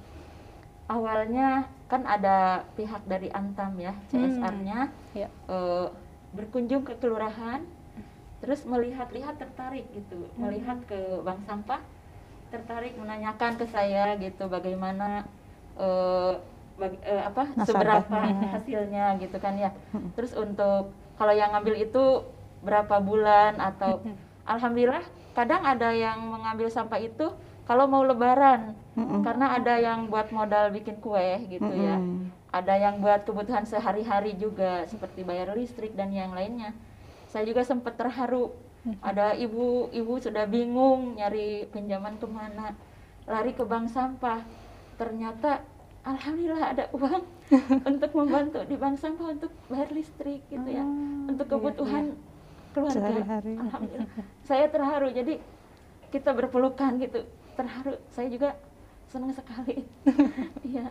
awalnya 0.93 1.65
kan 1.89 2.05
ada 2.05 2.69
pihak 2.77 3.05
dari 3.09 3.29
Antam 3.33 3.77
ya 3.81 3.97
CSR-nya 4.13 4.89
hmm. 4.89 5.17
ya. 5.17 5.29
uh, 5.49 5.89
berkunjung 6.33 6.83
ke 6.85 6.97
kelurahan 6.99 7.63
terus 8.43 8.67
melihat-lihat 8.67 9.39
tertarik 9.39 9.87
gitu 9.95 10.27
hmm. 10.27 10.39
melihat 10.41 10.79
ke 10.89 10.99
bank 11.23 11.41
sampah 11.47 11.81
tertarik 12.51 12.99
menanyakan 12.99 13.57
ke 13.57 13.65
saya 13.71 14.19
gitu 14.19 14.51
bagaimana 14.51 15.25
uh, 15.79 16.37
bag, 16.77 16.99
uh, 17.07 17.23
apa 17.33 17.43
Nasabah. 17.55 17.67
seberapa 17.69 18.19
hmm. 18.19 18.49
hasilnya 18.59 19.07
gitu 19.23 19.37
kan 19.39 19.55
ya 19.57 19.71
hmm. 19.95 20.13
terus 20.19 20.35
untuk 20.35 20.91
kalau 21.17 21.33
yang 21.33 21.55
ngambil 21.55 21.79
itu 21.79 22.27
berapa 22.67 22.99
bulan 22.99 23.57
atau 23.63 24.03
hmm. 24.03 24.17
alhamdulillah 24.49 25.05
kadang 25.33 25.63
ada 25.65 25.95
yang 25.95 26.19
mengambil 26.29 26.69
sampah 26.69 27.01
itu 27.01 27.33
kalau 27.65 27.87
mau 27.89 28.03
lebaran 28.05 28.75
mm-hmm. 28.99 29.21
karena 29.23 29.47
ada 29.57 29.75
yang 29.79 30.11
buat 30.11 30.29
modal 30.35 30.75
bikin 30.75 30.99
kue 31.01 31.47
gitu 31.49 31.65
mm-hmm. 31.65 31.87
ya 31.89 31.97
ada 32.53 32.77
yang 32.77 33.01
buat 33.01 33.25
kebutuhan 33.25 33.65
sehari-hari 33.65 34.37
juga 34.37 34.85
seperti 34.85 35.25
bayar 35.25 35.57
listrik 35.57 35.97
dan 35.97 36.13
yang 36.13 36.37
lainnya. 36.37 36.77
Saya 37.33 37.49
juga 37.49 37.65
sempat 37.65 37.97
terharu. 37.97 38.53
Mm-hmm. 38.83 38.99
ada 38.99 39.31
ibu-ibu 39.39 40.19
sudah 40.19 40.43
bingung 40.43 41.15
nyari 41.15 41.71
pinjaman 41.71 42.19
ke 42.19 42.27
mana. 42.27 42.75
Lari 43.31 43.55
ke 43.55 43.63
bank 43.63 43.95
sampah. 43.95 44.43
Ternyata 44.99 45.63
alhamdulillah 46.03 46.75
ada 46.75 46.85
uang 46.91 47.23
untuk 47.95 48.11
membantu 48.19 48.67
di 48.67 48.75
bank 48.75 48.99
sampah 48.99 49.39
untuk 49.39 49.55
bayar 49.71 49.95
listrik 49.95 50.43
gitu 50.51 50.67
ya. 50.67 50.83
Oh, 50.83 51.31
untuk 51.31 51.47
iya, 51.47 51.53
kebutuhan 51.55 52.05
iya, 52.11 52.15
iya. 52.19 52.73
keluarga 52.75 53.11
alhamdulillah. 53.71 54.11
Saya 54.43 54.67
terharu. 54.67 55.09
Jadi 55.15 55.35
kita 56.11 56.35
berpelukan 56.35 56.93
gitu. 56.99 57.23
Terharu. 57.55 58.03
Saya 58.11 58.27
juga 58.35 58.59
senang 59.07 59.31
sekali. 59.31 59.87
Iya 60.67 60.91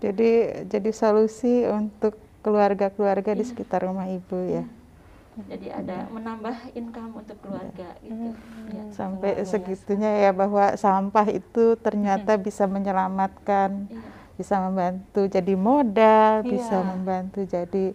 jadi 0.00 0.64
jadi 0.66 0.90
solusi 0.90 1.68
untuk 1.68 2.16
keluarga-keluarga 2.40 3.36
di 3.36 3.44
iya. 3.44 3.50
sekitar 3.52 3.84
rumah 3.84 4.08
ibu 4.08 4.38
ya 4.48 4.64
jadi 5.48 5.68
ada 5.72 6.10
menambah 6.10 6.74
income 6.76 7.22
untuk 7.22 7.38
keluarga 7.40 7.96
gitu 8.02 8.34
hmm. 8.34 8.74
ya. 8.74 8.84
sampai 8.92 9.40
segitunya 9.46 10.28
ya 10.28 10.30
bahwa 10.34 10.74
sampah 10.74 11.26
itu 11.30 11.78
ternyata 11.80 12.36
bisa 12.36 12.66
menyelamatkan 12.66 13.88
iya. 13.88 14.02
bisa 14.36 14.58
membantu 14.60 15.30
jadi 15.30 15.54
modal 15.54 16.44
iya. 16.44 16.48
bisa 16.50 16.76
membantu 16.82 17.40
jadi 17.46 17.94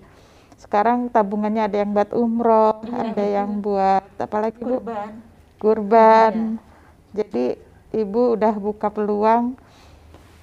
sekarang 0.56 1.12
tabungannya 1.12 1.68
ada 1.68 1.78
yang 1.84 1.92
buat 1.92 2.12
umroh 2.16 2.82
iya, 2.88 2.98
ada 3.12 3.26
yang 3.44 3.50
buat 3.60 4.06
apalagi 4.18 4.58
kurban 4.58 5.12
kurban 5.60 6.34
iya. 6.34 7.22
jadi 7.22 7.46
ibu 7.94 8.40
udah 8.40 8.54
buka 8.58 8.88
peluang 8.90 9.60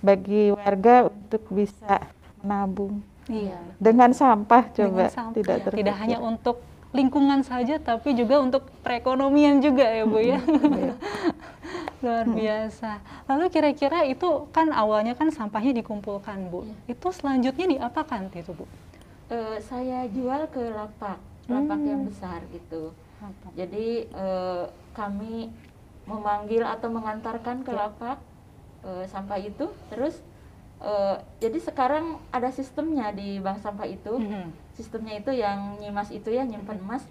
bagi 0.03 0.51
warga 0.51 1.07
untuk 1.07 1.43
bisa 1.49 2.03
menabung 2.39 3.01
Iya. 3.25 3.55
dengan 3.79 4.11
sampah 4.11 4.67
coba 4.69 5.07
Dengan 5.07 5.11
sampah, 5.11 5.35
tidak 5.35 5.57
ya. 5.57 5.63
terpikir. 5.63 5.79
tidak 5.81 5.97
hanya 5.97 6.19
untuk 6.21 6.57
lingkungan 6.93 7.41
saja 7.41 7.79
tapi 7.79 8.13
juga 8.13 8.37
untuk 8.37 8.69
perekonomian 8.83 9.59
juga 9.59 9.87
ya 9.87 10.05
Bu 10.05 10.19
ya. 10.19 10.43
Iya. 10.43 10.95
Luar 12.03 12.27
biasa. 12.27 12.99
Lalu 13.25 13.45
kira-kira 13.49 14.03
itu 14.05 14.27
kan 14.51 14.69
awalnya 14.71 15.15
kan 15.15 15.31
sampahnya 15.31 15.71
dikumpulkan 15.73 16.51
Bu. 16.51 16.67
Iya. 16.67 16.75
Itu 16.93 17.09
selanjutnya 17.09 17.67
diapakan 17.71 18.29
itu 18.29 18.53
Bu? 18.53 18.67
Eh, 19.31 19.57
saya 19.63 20.05
jual 20.07 20.51
ke 20.51 20.61
lapak, 20.69 21.17
lapak 21.47 21.79
Hmm. 21.79 21.89
yang 21.89 22.03
besar 22.05 22.43
gitu. 22.51 22.91
Jadi 23.55 24.05
eh, 24.05 24.65
kami 24.93 25.49
memanggil 26.05 26.67
atau 26.67 26.91
mengantarkan 26.91 27.63
ke 27.63 27.71
Ya. 27.71 27.87
lapak 27.87 28.19
eh, 28.83 29.05
sampah 29.07 29.39
itu, 29.39 29.71
terus 29.89 30.19
eh, 30.83 31.17
jadi 31.39 31.59
sekarang 31.63 32.19
ada 32.29 32.51
sistemnya 32.51 33.15
di 33.15 33.39
bank 33.39 33.63
sampah 33.63 33.87
itu. 33.87 34.19
Mhm. 34.19 34.51
Sistemnya 34.75 35.15
itu 35.17 35.31
yang 35.31 35.79
nyimas 35.79 36.11
itu 36.11 36.29
ya 36.29 36.43
nyimpan 36.43 36.79
emas, 36.83 37.05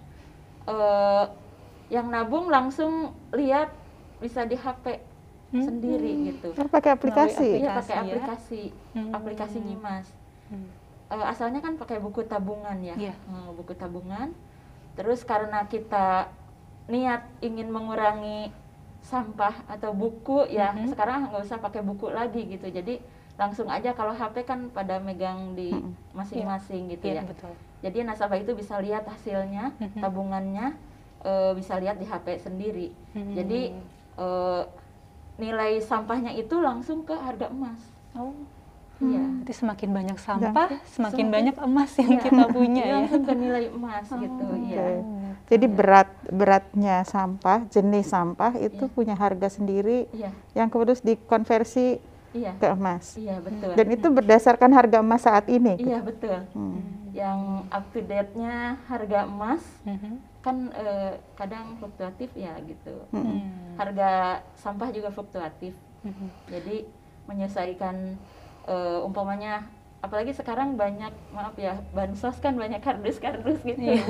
eh, 0.66 1.24
yang 1.88 2.08
nabung 2.08 2.48
langsung 2.48 3.12
lihat 3.32 3.72
bisa 4.20 4.44
di 4.44 4.56
HP 4.56 5.00
Hmm. 5.52 5.68
sendiri 5.68 6.32
gitu. 6.32 6.56
Oh, 6.56 6.64
pakai 6.64 6.96
aplikasi. 6.96 7.60
Aplikasi 7.60 7.60
Iya 7.60 7.70
pakai 7.76 7.92
ya? 7.92 8.00
aplikasi, 8.08 8.62
Hmm. 8.96 9.12
aplikasi 9.12 9.58
nyimas. 9.60 10.06
Hmm. 10.48 10.68
Eh, 11.12 11.24
asalnya 11.28 11.60
kan 11.60 11.76
pakai 11.76 12.00
buku 12.00 12.24
tabungan 12.24 12.80
ya, 12.80 12.96
Iya. 12.96 13.12
Eh, 13.12 13.50
buku 13.52 13.76
tabungan. 13.76 14.32
Terus 14.96 15.24
karena 15.28 15.68
kita 15.68 16.32
niat 16.88 17.28
ingin 17.44 17.68
mengurangi 17.68 18.48
sampah 19.02 19.66
atau 19.66 19.90
buku 19.92 20.46
ya, 20.48 20.70
Mhm. 20.70 20.88
sekarang 20.88 21.28
nggak 21.28 21.42
usah 21.42 21.58
pakai 21.58 21.82
buku 21.82 22.08
lagi 22.08 22.46
gitu. 22.48 22.66
Jadi 22.66 23.02
langsung 23.34 23.66
aja 23.66 23.90
kalau 23.90 24.12
HP 24.12 24.42
kan 24.42 24.68
pada 24.68 24.96
megang 24.98 25.52
di 25.52 25.74
masing-masing 26.12 26.86
gitu 26.88 27.06
Iya 27.06 27.20
ya. 27.20 27.22
betul. 27.24 27.52
Jadi 27.80 27.98
nasabah 28.02 28.38
itu 28.38 28.52
bisa 28.52 28.78
lihat 28.78 29.02
hasilnya, 29.04 29.74
tabungannya, 29.96 30.78
eh, 31.20 31.52
bisa 31.52 31.76
lihat 31.76 31.96
di 31.96 32.04
HP 32.04 32.26
sendiri. 32.40 32.88
Mhm. 33.12 33.34
Jadi 33.34 33.60
eh, 34.12 34.62
nilai 35.34 35.80
sampahnya 35.80 36.30
itu 36.30 36.60
langsung 36.60 37.02
ke 37.02 37.16
harga 37.16 37.48
emas. 37.48 37.80
Oh. 38.12 38.36
Iya. 39.00 39.24
Jadi 39.42 39.52
semakin 39.56 39.90
banyak 39.90 40.14
sampah, 40.16 40.68
semakin 40.84 40.86
Semakin- 40.86 41.30
banyak 41.32 41.56
emas 41.58 41.90
yang 41.96 42.12
Iya. 42.12 42.22
kita 42.22 42.44
punya 42.52 42.82
ya. 42.84 42.94
langsung 42.94 43.22
ke 43.24 43.34
nilai 43.34 43.64
emas 43.66 44.06
gitu 44.06 44.44
Oh, 44.44 44.54
iya 44.54 45.02
Jadi 45.46 45.66
berat 45.66 46.08
beratnya 46.26 47.02
sampah, 47.02 47.64
jenis 47.68 48.08
sampah 48.08 48.56
itu 48.56 48.84
Iya. 48.84 48.92
punya 48.92 49.14
harga 49.14 49.48
sendiri 49.48 50.08
iya 50.10 50.30
yang 50.52 50.68
kemudian 50.68 50.96
dikonversi 50.96 52.00
iya 52.32 52.56
ke 52.56 52.66
emas. 52.66 53.14
iya 53.14 53.36
betul 53.38 53.72
Dan 53.72 53.86
itu 53.88 54.08
berdasarkan 54.08 54.70
harga 54.72 54.98
emas 54.98 55.22
saat 55.22 55.46
ini. 55.46 55.76
iya 55.76 56.00
betul 56.00 56.38
Hmm. 56.52 56.80
yang 57.12 57.40
up 57.68 57.84
to 57.92 58.00
date-nya 58.00 58.80
harga 58.86 59.24
emas 59.24 59.60
Mhm. 59.84 60.12
kan 60.40 60.56
eh, 60.72 61.12
kadang 61.32 61.76
fluktuatif 61.76 62.32
ya 62.32 62.56
gitu 62.62 63.04
Hmm. 63.10 63.20
Hmm. 63.22 63.40
harga 63.76 64.10
sampah 64.54 64.88
juga 64.88 65.08
fluktuatif 65.08 65.76
Mhm. 66.02 66.26
jadi 66.48 66.76
menyesuaikan 67.26 68.16
eh, 68.64 68.98
umpamanya 69.00 69.66
apalagi 70.02 70.34
sekarang 70.34 70.74
banyak 70.74 71.14
maaf 71.30 71.54
ya 71.56 71.78
bansos 71.90 72.34
kan 72.36 72.52
banyak 72.52 72.78
kardus-kardus 72.78 73.62
gitu 73.62 73.78
Iya. 73.80 74.02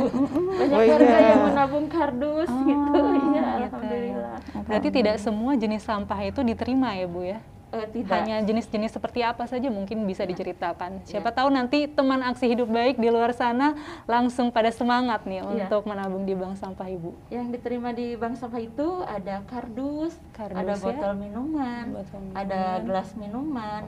banyak 0.59 0.73
Oh, 0.75 0.89
warga 0.89 1.05
iya. 1.15 1.29
yang 1.29 1.43
menabung 1.47 1.87
kardus 1.87 2.49
Oh, 2.49 2.65
gitu 2.65 2.97
iya 2.97 3.21
gitu. 3.21 3.59
alhamdulillah 3.63 4.37
Berarti 4.65 4.89
tidak 4.91 5.17
semua 5.19 5.53
jenis 5.55 5.83
sampah 5.83 6.21
itu 6.23 6.41
diterima 6.41 6.93
ya 6.93 7.05
Bu 7.05 7.23
ya? 7.23 7.39
Eh, 7.71 7.89
tidak 7.91 8.13
Hanya 8.15 8.37
jenis-jenis 8.43 8.89
seperti 8.91 9.21
apa 9.23 9.45
saja 9.45 9.65
mungkin 9.69 10.05
bisa 10.05 10.25
diceritakan. 10.25 11.05
Siapa 11.05 11.25
Iya. 11.27 11.37
tahu 11.39 11.49
nanti 11.51 11.89
teman 11.89 12.21
aksi 12.23 12.45
hidup 12.47 12.69
baik 12.69 12.97
di 12.97 13.09
luar 13.09 13.33
sana 13.33 13.73
langsung 14.05 14.49
pada 14.49 14.69
semangat 14.69 15.25
nih 15.25 15.41
Iya. 15.41 15.49
untuk 15.65 15.85
menabung 15.87 16.25
di 16.25 16.33
bank 16.33 16.53
sampah 16.55 16.85
Ibu. 16.87 17.17
yang 17.29 17.49
diterima 17.49 17.91
di 17.91 18.13
bank 18.15 18.37
sampah 18.37 18.61
itu 18.61 18.89
ada 19.03 19.41
kardus, 19.47 20.13
Kardus 20.31 20.57
ada 20.59 20.73
ya. 20.75 20.81
botol 20.83 21.13
minuman, 21.17 21.85
Botol 21.91 22.21
ada 22.35 22.61
minuman. 22.71 22.85
gelas 22.87 23.09
minuman, 23.15 23.83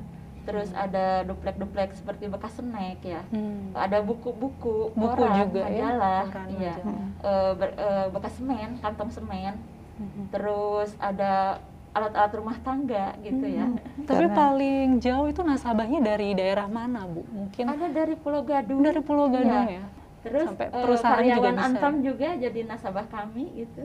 terus 0.44 0.68
ada 0.70 1.24
duplek-duplek 1.24 1.92
seperti 1.92 2.28
bekas 2.28 2.52
snack 2.54 3.00
ya. 3.00 3.24
Hmm. 3.28 3.72
Ada 3.72 4.00
buku-buku, 4.00 4.92
Buku 4.92 5.16
koran, 5.16 5.40
juga 5.42 5.64
ya, 5.64 5.88
majalah, 5.88 6.22
koran, 6.28 6.46
iya. 6.54 6.74
Eh, 7.18 7.52
ber- 7.54 7.76
eh, 7.76 8.07
bekas 8.09 8.33
semen, 8.35 8.70
kantong 8.78 9.11
semen, 9.11 9.54
Mhm. 9.94 10.22
terus 10.28 10.92
ada 10.98 11.59
alat-alat 11.90 12.33
rumah 12.35 12.59
tangga 12.59 13.14
gitu 13.18 13.46
ya. 13.46 13.70
Tapi 14.02 14.26
Karena- 14.26 14.35
paling 14.35 14.88
jauh 14.98 15.26
itu 15.26 15.40
nasabahnya 15.40 16.02
dari 16.02 16.35
daerah 16.35 16.66
mana 16.66 17.07
Bu? 17.07 17.22
Mungkin 17.24 17.64
Ada 17.66 17.87
dari 17.88 18.14
Pulau 18.14 18.42
Gadung. 18.42 18.83
dari 18.83 18.98
Pulau 18.98 19.26
Gadung 19.28 19.64
Iya. 19.64 19.78
ya? 19.78 19.85
Terus 20.20 20.48
Sampai 20.50 20.66
eh, 20.66 20.72
perusahaan 20.74 21.20
juga 21.20 21.30
karyawan 21.30 21.54
bisa. 21.54 21.66
Antam 21.68 21.94
juga 22.00 22.28
jadi 22.35 22.61
nasabah 22.64 23.07
kami 23.07 23.44
gitu. 23.54 23.83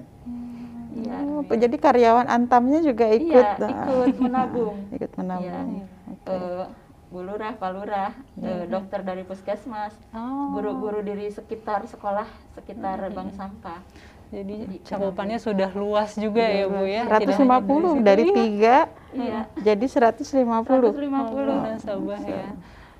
Iya. 0.89 1.15
Oh, 1.21 1.45
jadi 1.45 1.75
karyawan 1.77 2.27
Antamnya 2.27 2.79
juga 2.81 3.05
ikut 3.07 3.29
Iya, 3.29 3.61
ah, 3.61 3.69
ikut 3.69 4.15
menabung. 4.17 4.75
ikut 4.97 5.11
menabung. 5.13 5.67
Iya. 5.77 5.85
Eh, 6.29 6.65
Bu 7.09 7.19
Lurah, 7.19 7.57
Pak 7.57 7.69
Lurah, 7.71 8.13
Iya. 8.37 8.49
eh, 8.53 8.65
dokter 8.67 9.01
dari 9.01 9.23
puskesmas, 9.23 9.97
Oh. 10.11 10.53
guru-guru 10.53 11.01
dari 11.01 11.25
sekitar 11.27 11.83
sekolah 11.83 12.29
sekitar 12.53 13.09
bank 13.09 13.33
sampah. 13.33 13.81
Jadi 14.29 14.61
Jadi 14.61 14.77
cakupannya 14.85 15.41
sudah 15.41 15.73
luas 15.73 16.13
juga 16.13 16.45
ya 16.45 16.69
Bu 16.69 16.85
ya? 16.85 17.09
Tidak 17.09 17.33
hanya 17.33 17.33
150 17.33 17.65
situ. 17.91 18.05
dari 18.05 18.23
Iya. 18.23 18.35
tiga 18.35 18.77
Iya, 19.09 19.39
jadi 19.57 19.85
150. 19.89 20.93
150. 20.93 21.49
Oh, 21.49 21.61
nasabah 21.65 22.21
ya. 22.21 22.45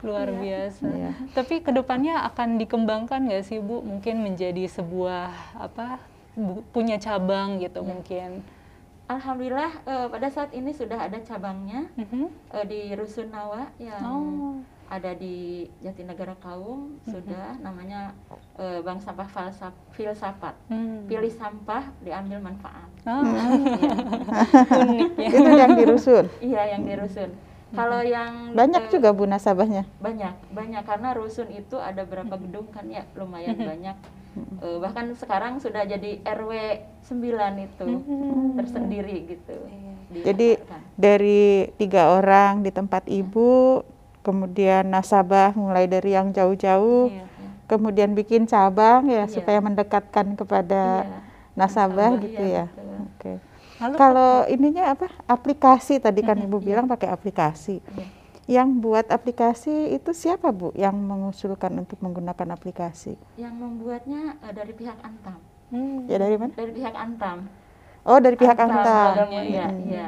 Luar 0.02 0.26
Iya. 0.28 0.40
biasa. 0.42 0.86
Iya. 0.90 1.12
Tapi 1.30 1.62
ke 1.62 1.70
depannya 1.70 2.26
akan 2.26 2.58
dikembangkan 2.58 3.30
nggak 3.30 3.46
sih 3.46 3.62
Bu? 3.62 3.86
Mungkin 3.86 4.20
menjadi 4.20 4.66
sebuah 4.66 5.30
apa? 5.56 6.02
bu- 6.32 6.64
punya 6.72 6.96
cabang 6.96 7.60
gitu 7.60 7.78
Iya. 7.78 7.90
mungkin. 7.90 8.30
Alhamdulillah 9.10 9.72
eh, 9.84 10.08
pada 10.08 10.30
saat 10.30 10.54
ini 10.54 10.70
sudah 10.70 11.02
ada 11.02 11.18
cabangnya 11.20 11.90
Mhm. 11.98 12.30
eh, 12.54 12.66
di 12.66 12.82
Rusunawa 12.94 13.74
yang 13.78 14.06
Oh. 14.06 14.54
ada 14.86 15.14
di 15.14 15.66
Jatinegara 15.80 16.38
Kaum 16.38 17.02
sudah 17.04 17.58
namanya 17.58 18.14
eh, 18.56 18.80
Bank 18.80 19.02
Sampah 19.02 19.26
Falsaf- 19.26 19.82
Filsafat. 19.92 20.54
Hmm. 20.68 21.06
Pilih 21.06 21.32
sampah, 21.32 21.90
diambil 22.00 22.38
manfaat. 22.40 22.86
Ah, 23.02 23.22
Iya. 23.26 23.90
unik 24.78 25.12
ya. 25.18 25.28
Itu 25.28 25.50
yang 25.54 25.74
di 25.74 25.84
rusun. 25.86 26.26
Iya, 26.40 26.62
yang 26.70 26.82
di 26.84 26.94
Rusun. 26.94 27.30
Kalau 27.70 28.02
yang 28.02 28.52
Banyak 28.52 28.84
eh, 28.84 28.92
juga 28.92 29.10
Bu 29.10 29.26
nasabahnya. 29.26 29.86
banyak 30.00 30.34
banyak 30.52 30.84
karena 30.84 31.14
rusun 31.14 31.50
itu 31.50 31.78
ada 31.78 32.02
berapa 32.04 32.34
gedung 32.36 32.66
kan 32.68 32.86
ya 32.86 33.06
lumayan 33.14 33.58
banyak 33.58 33.94
Eh, 34.60 34.78
bahkan 34.78 35.12
sekarang 35.16 35.58
sudah 35.58 35.84
jadi 35.84 36.20
RW 36.24 36.52
9 37.08 37.56
itu 37.64 37.88
tersendiri 38.56 39.18
gitu 39.28 39.56
Jadi 40.10 40.58
Didapatkan. 40.58 40.82
dari 40.98 41.70
tiga 41.78 42.18
orang 42.18 42.66
di 42.66 42.74
tempat 42.74 43.06
ibu, 43.06 43.86
kemudian 44.20 44.90
nasabah 44.90 45.54
mulai 45.54 45.86
dari 45.86 46.18
yang 46.18 46.34
jauh-jauh, 46.34 47.14
Iya. 47.14 47.26
kemudian 47.70 48.18
bikin 48.18 48.50
cabang 48.50 49.06
ya 49.06 49.24
Iya. 49.24 49.32
supaya 49.32 49.62
mendekatkan 49.62 50.34
kepada 50.34 51.06
Iya. 51.06 51.20
nasabah 51.54 52.18
gitu 52.18 52.42
iya, 52.42 52.66
ya. 52.66 52.66
betul. 52.74 52.98
Oke. 53.06 53.34
Lalu 53.80 53.96
Kalau 53.96 54.32
ininya 54.50 54.84
apa? 54.92 55.08
Aplikasi 55.24 56.02
tadi 56.02 56.20
kan 56.20 56.36
ibu 56.36 56.58
bilang 56.60 56.90
pakai 56.90 57.08
aplikasi. 57.08 57.80
Iya. 57.80 58.19
Yang 58.50 58.70
buat 58.82 59.06
aplikasi 59.14 59.94
itu 59.94 60.10
siapa 60.12 60.50
bu? 60.50 60.74
Yang 60.74 60.96
mengusulkan 60.98 61.70
untuk 61.78 62.02
menggunakan 62.02 62.50
aplikasi? 62.50 63.14
yang 63.38 63.54
membuatnya 63.56 64.36
eh, 64.42 64.52
dari 64.52 64.74
pihak 64.74 64.98
Antam 65.00 65.38
Hmm. 65.70 66.10
Ya 66.10 66.18
dari 66.18 66.34
mana? 66.34 66.50
dari 66.58 66.74
pihak 66.74 66.96
Antam 66.98 67.46
Oh 68.02 68.18
dari 68.18 68.34
pihak 68.34 68.58
Antam, 68.58 68.82
Antam. 68.82 69.30
Mulia, 69.30 69.70
Hmm. 69.70 69.86
iya. 69.86 70.08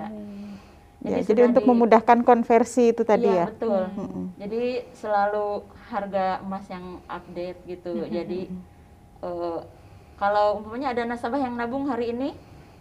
Ya, 1.01 1.17
Jadi 1.17 1.21
jadi 1.21 1.41
sudah 1.41 1.43
untuk 1.49 1.63
di- 1.63 1.69
memudahkan 1.69 2.19
konversi 2.21 2.83
itu 2.93 3.01
tadi 3.01 3.25
iya, 3.25 3.45
ya. 3.45 3.45
betul 3.49 3.81
Mm-mm. 3.97 4.25
jadi 4.37 4.63
selalu 4.93 5.45
harga 5.89 6.25
emas 6.41 6.65
yang 6.69 6.85
update 7.09 7.57
gitu 7.65 8.05
jadi 8.05 8.41
eh, 9.21 9.59
kalau 10.17 10.61
umpamanya 10.61 10.93
ada 10.93 11.03
nasabah 11.05 11.41
yang 11.41 11.57
nabung 11.57 11.89
hari 11.89 12.13
ini 12.13 12.37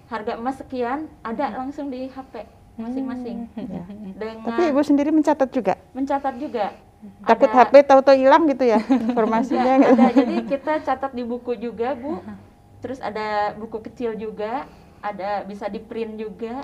harga 0.08 0.36
emas 0.36 0.60
sekian 0.60 1.08
ada 1.22 1.56
langsung 1.56 1.88
di 1.88 2.08
HP 2.08 2.44
masing-masing 2.74 3.48
Ya. 3.56 3.82
dengan 4.12 4.36
Tapi 4.44 4.62
ibu 4.68 4.80
sendiri 4.80 5.10
mencatat 5.10 5.48
juga. 5.48 5.74
mencatat 5.90 6.34
juga 6.36 6.66
Takut 7.24 7.48
Ada- 7.48 7.64
HP 7.64 7.74
tahu-tahu 7.82 8.12
hilang 8.14 8.44
gitu 8.44 8.60
ya 8.62 8.76
informasinya. 9.08 9.72
Enggak, 9.74 9.88
gitu. 9.88 9.92
ada 9.96 10.12
jadi 10.14 10.36
kita 10.44 10.72
catat 10.82 11.12
di 11.12 11.24
buku 11.24 11.56
juga 11.56 11.96
bu 11.96 12.20
terus 12.78 13.00
ada 13.00 13.52
buku 13.54 13.80
kecil 13.82 14.14
juga 14.14 14.68
ada 15.00 15.40
bisa 15.42 15.64
di 15.66 15.80
print 15.80 16.12
juga 16.14 16.60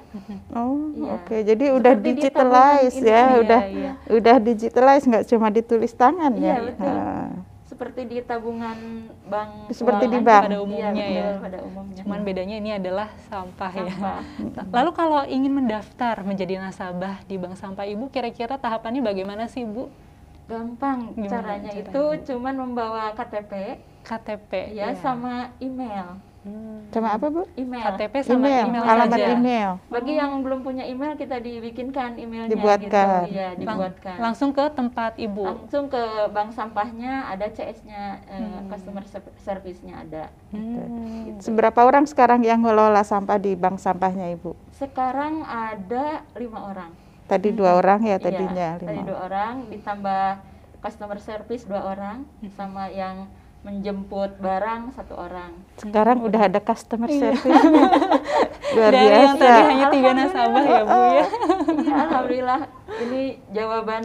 Oh, 0.52 0.92
Iya. 0.92 1.08
oke. 1.14 1.36
Jadi 1.42 1.64
udah 1.70 1.92
Seperti 1.94 2.04
di 2.04 2.12
digitalize 2.14 2.96
ya, 2.98 3.22
ini, 3.22 3.36
udah 3.38 3.60
iya. 3.66 3.92
udah 4.10 4.36
digitalize 4.38 5.04
nggak 5.04 5.24
cuma 5.26 5.48
ditulis 5.48 5.92
tangan 5.94 6.32
Iya, 6.34 6.44
ya. 6.44 6.56
betul. 6.62 6.84
Nah, 6.86 7.28
seperti 7.76 8.08
di 8.08 8.18
tabungan 8.20 8.78
bank 9.28 9.68
Seperti 9.68 10.08
di 10.08 10.18
bank. 10.18 10.48
pada 10.48 10.56
umumnya 10.58 10.88
ya. 10.90 11.04
betul, 11.28 11.44
pada 11.44 11.58
umumnya 11.60 12.00
Cuman 12.00 12.20
bedanya 12.24 12.56
ini 12.56 12.70
adalah 12.72 13.12
sampah, 13.28 13.68
ya. 13.70 13.92
sampah 13.92 14.20
Lalu 14.72 14.90
kalau 14.90 15.20
ingin 15.28 15.52
mendaftar 15.52 16.24
menjadi 16.24 16.56
nasabah 16.56 17.20
di 17.22 17.36
Bank 17.36 17.54
Sampah 17.54 17.84
Ibu, 17.84 18.08
kira-kira 18.08 18.56
tahapannya 18.56 19.04
bagaimana 19.04 19.44
sih 19.44 19.62
Bu? 19.62 19.92
gampang 20.46 21.10
Gimana 21.12 21.26
caranya 21.28 21.68
caranya? 21.68 21.90
itu 21.90 22.02
cuman 22.24 22.54
membawa 22.56 23.10
KTP 23.12 23.82
KTP 24.00 24.50
ya 24.72 24.88
ya. 24.88 24.94
sama 24.94 25.50
email 25.58 26.22
Hmm. 26.46 26.86
Sama 26.88 27.10
apa 27.10 27.26
Bu? 27.26 27.42
email 27.56 27.82
KTP 27.82 28.14
sama 28.22 28.46
Email, 28.46 28.64
email, 28.68 28.82
alamat 28.86 29.18
saja. 29.18 29.28
email. 29.34 29.70
bagi 29.88 30.12
yang 30.14 30.30
belum 30.38 30.62
punya 30.62 30.84
email 30.84 31.12
kita 31.12 31.36
dibikinkan 31.36 32.14
emailnya 32.14 32.46
Dibuatkan. 32.48 33.26
gitu 33.26 33.34
ya 33.34 33.48
Lang- 33.48 33.58
dibuatkan 33.58 34.16
langsung 34.16 34.50
ke 34.50 34.64
tempat 34.70 35.12
Ibu. 35.16 35.42
langsung 35.42 35.84
ke 35.86 35.98
bank 36.30 36.50
sampahnya 36.50 37.26
ada 37.26 37.46
CS-nya 37.48 38.02
eh, 38.24 38.38
Hmm. 38.38 38.70
customer 38.70 39.02
ser- 39.04 39.34
service-nya 39.36 39.94
ada 39.98 40.30
Hmm. 40.48 41.26
Gitu. 41.26 41.40
Seberapa 41.44 41.82
orang 41.82 42.06
sekarang 42.06 42.40
yang 42.40 42.62
ngelola 42.62 43.02
sampah 43.02 43.36
di 43.36 43.52
bank 43.52 43.76
sampahnya 43.76 44.30
Ibu? 44.30 44.54
sekarang 44.72 45.42
ada 45.42 46.06
lima 46.32 46.62
orang 46.64 46.94
Tadi 47.26 47.50
dua 47.50 47.74
orang 47.74 48.00
ya 48.00 48.08
Iya, 48.12 48.22
tadinya 48.22 48.68
tadi 48.78 48.94
lima. 48.94 49.04
dua 49.04 49.18
orang 49.20 49.54
ditambah 49.66 50.24
customer 50.78 51.18
service 51.18 51.66
dua 51.66 51.82
orang 51.84 52.22
sama 52.52 52.86
yang 52.88 53.26
menjemput 53.66 54.38
barang 54.38 54.94
satu 54.94 55.18
orang 55.18 55.50
Sekarang 55.74 56.22
udah 56.22 56.40
ada 56.46 56.60
customer 56.60 57.10
service. 57.10 57.42
Luar 58.76 58.92
Dari 58.92 59.02
yang 59.02 59.34
biasa. 59.34 59.42
tadi 59.42 59.62
hanya 59.66 59.86
tiga 59.90 60.10
nasabah 60.12 60.62
ya 60.64 60.80
Bu 60.80 60.94
ya. 61.10 61.24
Iya, 61.76 61.94
alhamdulillah 62.00 62.60
ini 63.00 63.22
jawaban 63.50 64.04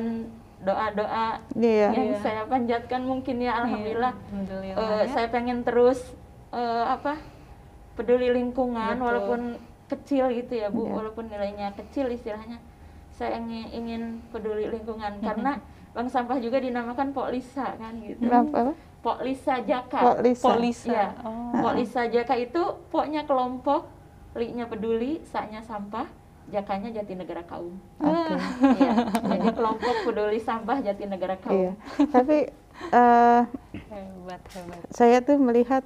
doa-doa 0.59 1.27
Iya. 1.53 1.87
yang 1.89 2.09
Iya. 2.09 2.17
saya 2.19 2.41
panjatkan 2.45 3.01
mungkin 3.01 3.37
ya 3.37 3.53
alhamdulillah 3.59 4.13
Alhamdulillah. 4.13 4.77
Eh, 4.77 4.99
ya. 4.99 5.11
saya 5.11 5.27
pengen 5.27 5.61
terus 5.61 5.99
eh, 6.51 6.85
apa 6.87 7.21
peduli 7.93 8.29
lingkungan 8.31 8.95
Betul. 8.95 9.05
walaupun 9.05 9.41
kecil 9.87 10.25
gitu 10.31 10.53
ya 10.55 10.67
bu 10.67 10.85
Iya. 10.85 10.93
walaupun 10.95 11.25
nilainya 11.27 11.73
kecil 11.75 12.09
istilahnya 12.09 12.57
saya 13.11 13.37
ingin, 13.37 13.67
ingin 13.71 14.01
peduli 14.29 14.65
lingkungan 14.65 15.19
karena 15.19 15.61
bank 15.91 16.07
sampah 16.07 16.39
juga 16.39 16.57
dinamakan 16.57 17.11
Poklisa 17.11 17.75
kan 17.75 17.93
gitu 17.99 18.23
Berapa? 18.23 18.71
Poklisa 19.01 19.57
Jaka 19.61 19.99
Kok 19.99 20.17
Lisa? 20.21 20.45
Polisa. 20.45 20.87
Iya. 20.87 21.07
Oh. 21.25 21.57
Poklisa 21.57 22.05
Jaka 22.05 22.37
itu 22.37 22.61
poknya 22.87 23.25
kelompok 23.25 23.89
li-nya 24.31 24.63
peduli 24.65 25.19
sa-nya 25.25 25.59
sampah 25.59 26.05
jakanya 26.47 26.91
Jatinegara 26.91 27.43
Kaum 27.43 27.75
Oke. 27.97 28.35
Iya, 28.77 28.93
jadi 29.25 29.47
kelompok 29.51 29.95
peduli 30.05 30.37
sampah 30.37 30.77
Jatinegara 30.79 31.35
Iya. 31.49 31.73
Kaum 31.73 32.07
Tapi 32.07 32.37
eh, 32.91 33.41
Hebat, 33.89 34.41
hebat. 34.53 34.79
saya 34.89 35.19
tuh 35.19 35.35
melihat 35.35 35.83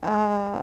eh, 0.00 0.60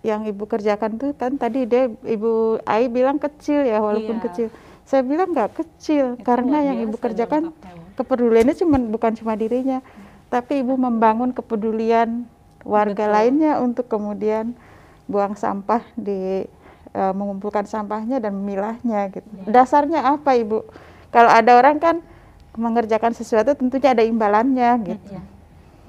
yang 0.00 0.24
ibu 0.24 0.44
kerjakan 0.44 0.96
tuh 0.96 1.12
kan 1.12 1.36
tadi 1.36 1.64
dia 1.64 1.88
ibu 2.04 2.56
Ai 2.64 2.88
bilang 2.88 3.16
kecil 3.16 3.64
ya 3.64 3.80
walaupun 3.80 4.16
Iya. 4.16 4.24
kecil. 4.28 4.46
Saya 4.82 5.02
bilang 5.02 5.30
nggak 5.30 5.54
kecil 5.54 6.16
Itu 6.16 6.24
karena 6.24 6.66
yang 6.66 6.78
ibu 6.82 6.96
kerjakan 6.96 7.52
kepeduliannya 7.94 8.54
cuma 8.54 8.76
bukan 8.80 9.12
cuma 9.12 9.32
dirinya, 9.34 9.84
tapi 10.30 10.62
ibu 10.62 10.78
membangun 10.78 11.34
kepedulian 11.34 12.24
warga 12.62 13.10
Betul. 13.10 13.14
lainnya 13.14 13.52
untuk 13.58 13.90
kemudian 13.90 14.54
buang 15.10 15.34
sampah 15.34 15.82
di 15.98 16.46
eh, 16.94 17.14
mengumpulkan 17.14 17.66
sampahnya 17.66 18.22
dan 18.22 18.38
memilahnya 18.38 19.10
gitu. 19.10 19.26
Ya. 19.26 19.44
Dasarnya 19.50 20.06
apa 20.06 20.38
ibu? 20.38 20.62
Kalau 21.10 21.26
ada 21.26 21.58
orang 21.58 21.82
kan 21.82 21.98
mengerjakan 22.54 23.14
sesuatu 23.14 23.58
tentunya 23.58 23.90
ada 23.90 24.06
imbalannya 24.06 24.70
gitu. 24.86 25.10
Iya. 25.10 25.22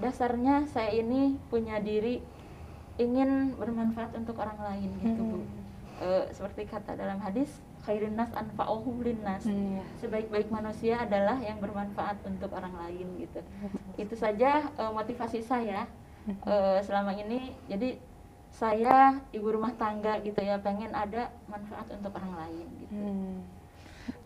Dasarnya 0.02 0.66
saya 0.74 0.90
ini 0.98 1.38
punya 1.54 1.78
diri 1.78 2.18
ingin 2.98 3.54
bermanfaat 3.58 4.18
untuk 4.18 4.42
orang 4.42 4.58
lain 4.58 4.90
gitu 5.06 5.22
bu. 5.22 5.40
Eh, 6.02 6.26
seperti 6.34 6.66
kata 6.66 6.98
dalam 6.98 7.22
hadis, 7.22 7.50
khairin 7.82 8.14
nas 8.14 8.30
anfa'uhum 8.34 9.02
linnas. 9.02 9.44
Hmm, 9.46 9.82
iya. 9.82 9.84
Sebaik-baik 10.00 10.54
manusia 10.54 11.02
adalah 11.02 11.38
yang 11.42 11.58
bermanfaat 11.58 12.22
untuk 12.26 12.54
orang 12.54 12.74
lain 12.78 13.08
gitu. 13.18 13.42
Itu 13.98 14.14
saja 14.14 14.70
eh, 14.70 14.92
motivasi 14.94 15.42
saya 15.42 15.90
eh, 16.30 16.80
selama 16.86 17.18
ini. 17.18 17.58
Jadi 17.66 17.98
saya 18.52 19.16
ibu 19.32 19.48
rumah 19.48 19.72
tangga 19.80 20.20
gitu 20.22 20.44
ya, 20.44 20.60
pengen 20.60 20.92
ada 20.92 21.32
manfaat 21.48 21.88
untuk 21.90 22.12
orang 22.14 22.34
lain 22.46 22.68
gitu. 22.84 22.94
Hmm. 22.94 23.36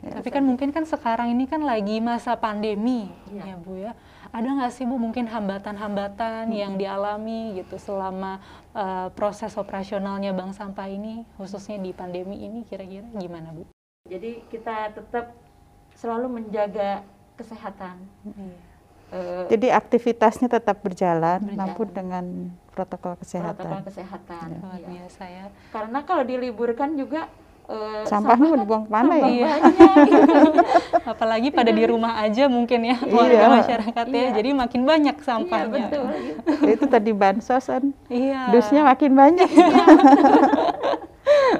Ya, 0.01 0.17
Tapi 0.17 0.29
kan 0.31 0.43
mungkin 0.43 0.69
kan 0.71 0.83
sekarang 0.87 1.31
ini 1.35 1.45
kan 1.45 1.61
lagi 1.61 1.99
masa 1.99 2.33
pandemi 2.39 3.11
Iya. 3.29 3.53
ya 3.53 3.55
Bu 3.59 3.73
ya. 3.77 3.91
Ada 4.35 4.51
nggak 4.51 4.73
sih 4.75 4.83
Bu 4.83 4.99
mungkin 4.99 5.31
hambatan-hambatan 5.31 6.51
yang 6.51 6.75
dialami 6.75 7.55
gitu 7.55 7.79
selama 7.79 8.43
eh, 8.75 9.07
proses 9.15 9.55
operasionalnya 9.55 10.35
bank 10.35 10.51
sampah 10.51 10.91
ini 10.91 11.23
khususnya 11.39 11.79
di 11.79 11.95
pandemi 11.95 12.43
ini 12.43 12.67
kira-kira 12.67 13.07
gimana 13.15 13.55
Bu? 13.55 13.63
Jadi 14.11 14.43
kita 14.51 14.91
tetap 14.91 15.31
selalu 15.95 16.43
menjaga 16.43 17.07
kesehatan. 17.39 17.95
Iya. 18.27 18.59
Eh, 19.15 19.45
Jadi 19.55 19.67
aktivitasnya 19.71 20.51
tetap 20.51 20.83
berjalan, 20.83 21.39
Berjalan. 21.39 21.55
maupun 21.55 21.87
dengan 21.95 22.25
protokol 22.75 23.15
kesehatan. 23.15 23.55
protokol 23.55 23.87
kesehatan. 23.87 24.47
Luar 24.59 24.81
iya. 24.83 24.87
biasa 24.91 25.23
ya. 25.31 25.45
Karena 25.71 25.99
kalau 26.03 26.27
diliburkan 26.27 26.99
juga 26.99 27.31
eh, 27.65 28.03
Sampahnya 28.05 28.47
mau 28.47 28.57
sampah 28.57 28.61
dibuang 28.61 28.83
ke 28.85 28.91
mana 28.91 29.13
ya? 29.17 29.27
Iya. 29.29 29.51
Apalagi 31.11 31.49
pada 31.49 31.69
di 31.69 31.83
rumah 31.85 32.17
aja 32.19 32.45
mungkin 32.45 32.79
ya 32.83 32.97
Iya. 32.97 33.13
warga 33.13 33.45
masyarakat 33.61 34.05
ya. 34.07 34.17
Iya. 34.17 34.29
Jadi 34.37 34.49
makin 34.53 34.81
banyak 34.83 35.15
Iya 35.15 35.25
sampahnya. 35.25 35.69
betul. 35.89 36.05
gitu. 36.09 36.65
Itu 36.65 36.85
tadi 36.85 37.11
bansos 37.11 37.65
kan, 37.65 37.83
Iya. 38.09 38.49
dusnya 38.49 38.81
makin 38.83 39.11
banyak. 39.13 39.49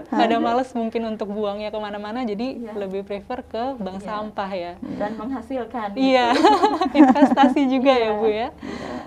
Pada 0.06 0.36
males 0.38 0.70
mungkin 0.72 1.02
untuk 1.08 1.30
buangnya 1.30 1.68
ke 1.68 1.78
mana-mana, 1.78 2.22
jadi 2.22 2.48
Iya. 2.58 2.72
lebih 2.76 3.02
prefer 3.02 3.42
ke 3.42 3.76
bank 3.76 4.00
Iya. 4.00 4.08
sampah 4.08 4.52
ya. 4.52 4.74
Dan 4.80 5.12
menghasilkan. 5.16 5.88
Iya, 5.94 6.26
gitu. 6.32 6.50
investasi 7.00 7.62
juga 7.68 7.92
ya 7.92 8.10
Iya. 8.10 8.12
Bu 8.14 8.28
ya. 8.28 8.50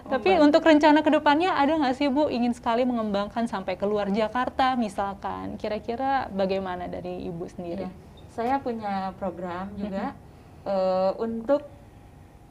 Tapi 0.04 0.30
untuk 0.38 0.60
rencana 0.60 1.00
ke 1.00 1.10
depannya 1.10 1.52
ada 1.52 1.72
nggak 1.74 1.94
sih 1.94 2.08
Bu 2.08 2.28
ingin 2.28 2.52
sekali 2.52 2.82
mengembangkan 2.82 3.44
sampai 3.44 3.74
keluar 3.74 4.08
Jakarta 4.08 4.72
misalkan? 4.74 5.56
Kira-kira 5.56 6.26
bagaimana 6.28 6.86
dari 6.86 7.24
Ibu 7.24 7.44
sendiri? 7.48 7.84
Iya. 7.84 7.92
Saya 8.30 8.54
punya 8.58 9.10
program 9.14 9.68
juga 9.74 10.14
eh, 10.64 11.12
untuk 11.16 11.64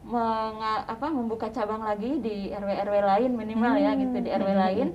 menga- 0.04 0.86
apa, 0.86 1.08
membuka 1.08 1.48
cabang 1.48 1.82
lagi 1.82 2.18
di 2.18 2.50
RW-RW 2.50 2.96
lain 3.06 3.32
minimal 3.34 3.74
ya 3.76 3.92
gitu 3.94 4.18
di 4.18 4.30
RW 4.30 4.50
lain. 4.56 4.88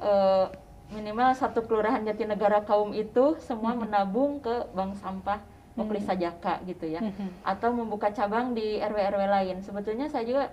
Eh, 0.00 0.46
minimal 0.94 1.34
satu 1.34 1.66
kelurahan 1.66 2.06
Jatinegara 2.06 2.62
kaum 2.62 2.94
itu 2.94 3.36
semua 3.42 3.74
menabung 3.74 4.38
ke 4.38 4.70
bank 4.72 4.96
sampah 5.02 5.42
Poklisa 5.74 6.14
Jaka 6.14 6.62
gitu 6.70 6.86
ya. 6.86 7.02
Mhm. 7.02 7.42
Atau 7.42 7.74
membuka 7.74 8.14
cabang 8.14 8.54
di 8.54 8.78
RW-RW 8.78 9.22
lain. 9.26 9.56
Sebetulnya 9.66 10.06
saya 10.06 10.22
juga 10.22 10.44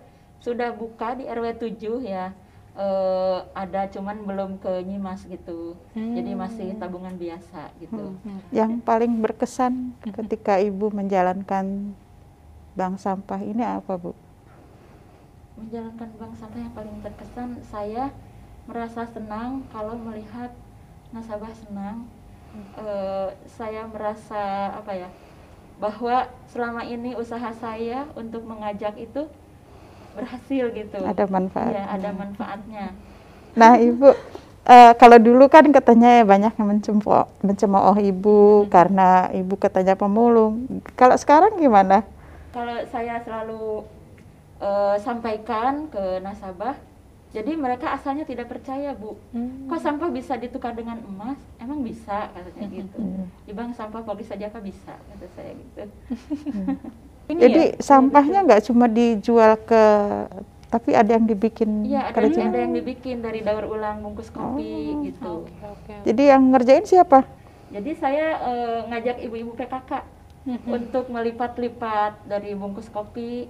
sudah 0.41 0.73
buka 0.73 1.13
di 1.13 1.29
RW 1.29 1.61
7 1.61 2.01
ya. 2.01 2.33
Eh, 2.71 3.39
ada 3.53 3.85
cuman 3.91 4.25
belum 4.25 4.51
ke 4.57 4.81
Nyimas 4.81 5.27
gitu. 5.29 5.77
Jadi 5.93 6.31
masih 6.33 6.73
tabungan 6.81 7.13
biasa 7.13 7.69
gitu. 7.77 8.17
Hmm. 8.25 8.41
Yang 8.49 8.81
paling 8.81 9.13
berkesan 9.21 9.93
ketika 10.01 10.57
ibu 10.57 10.89
menjalankan 10.89 11.93
bank 12.73 12.95
sampah 12.97 13.43
ini 13.43 13.61
apa 13.61 13.93
bu? 13.99 14.15
menjalankan 15.61 16.09
bank 16.17 16.33
sampah 16.41 16.59
yang 16.59 16.73
paling 16.73 16.95
terkesan 17.05 17.49
saya 17.69 18.09
merasa 18.69 19.05
senang 19.09 19.63
kalau 19.73 19.95
melihat 19.97 20.51
nasabah 21.11 21.51
senang 21.53 22.05
Eh, 22.51 23.29
saya 23.47 23.87
merasa 23.87 24.75
apa 24.75 24.91
ya 24.91 25.07
bahwa 25.79 26.27
selama 26.51 26.83
ini 26.83 27.15
usaha 27.15 27.47
saya 27.55 28.03
untuk 28.11 28.43
mengajak 28.43 28.91
itu 28.99 29.23
berhasil 30.11 30.67
gitu 30.75 30.99
Ada 30.99 31.31
manfaat. 31.31 31.71
ya 31.71 31.83
ada 31.87 32.11
manfaatnya 32.11 32.91
Nah 33.55 33.79
ibu, 33.79 34.11
eh, 34.67 34.91
kalau 34.99 35.15
dulu 35.15 35.47
kan 35.47 35.71
katanya 35.71 36.19
ya 36.19 36.23
banyak 36.27 36.51
yang 36.59 36.67
mencemooh, 36.75 37.23
mencemooh 37.39 37.95
ibu 38.03 38.67
karena 38.67 39.31
ibu 39.31 39.55
katanya 39.55 39.95
pemulung. 39.95 40.67
Kalau 40.99 41.15
sekarang 41.15 41.55
gimana? 41.55 42.03
kalau 42.51 42.83
saya 42.91 43.15
selalu 43.23 43.87
eh, 44.59 44.95
sampaikan 44.99 45.87
ke 45.87 46.19
nasabah 46.19 46.75
jadi 47.31 47.51
mereka 47.55 47.91
asalnya 47.91 48.23
tidak 48.23 48.47
percaya 48.47 48.91
bu 48.91 49.15
Hmm. 49.31 49.65
kok 49.65 49.79
sampah 49.79 50.09
bisa 50.09 50.35
ditukar 50.35 50.71
dengan 50.71 50.99
emas 51.01 51.39
emang 51.57 51.79
bisa 51.79 52.27
katanya 52.29 52.67
gitu 52.69 52.99
di 53.41 53.51
bank 53.51 53.71
sampah 53.73 54.01
polis 54.01 54.25
saja 54.25 54.47
kah 54.47 54.59
bisa 54.59 54.93
kata 54.93 55.27
saya 55.31 55.51
gitu 55.53 55.81
Ini 57.23 57.39
Jadi 57.39 57.63
ya? 57.65 57.79
sampahnya 57.79 58.43
nggak 58.43 58.63
cuma 58.65 58.85
dijual 58.85 59.55
ke, 59.57 59.83
tapi 60.67 60.91
ada 60.91 61.15
yang 61.15 61.23
dibikin 61.23 61.87
iya 61.87 62.05
ada, 62.05 62.11
kerajinan. 62.11 62.51
ada 62.51 62.59
yang 62.59 62.73
dibikin 62.73 63.17
dari 63.19 63.39
daur 63.39 63.71
ulang 63.71 64.03
bungkus 64.03 64.27
kopi 64.27 64.91
Oh, 64.91 64.99
gitu 64.99 65.33
Oke, 65.41 65.63
oke. 65.63 65.95
Jadi 66.03 66.23
yang 66.27 66.43
ngerjain 66.45 66.83
siapa? 66.83 67.23
jadi 67.71 67.91
saya 67.95 68.25
eh, 68.41 68.79
ngajak 68.85 69.17
ibu-ibu 69.21 69.55
PKK 69.55 69.91
Mhm. 70.41 70.69
untuk 70.73 71.05
melipat-lipat 71.07 72.25
dari 72.25 72.51
bungkus 72.51 72.89
kopi 72.89 73.45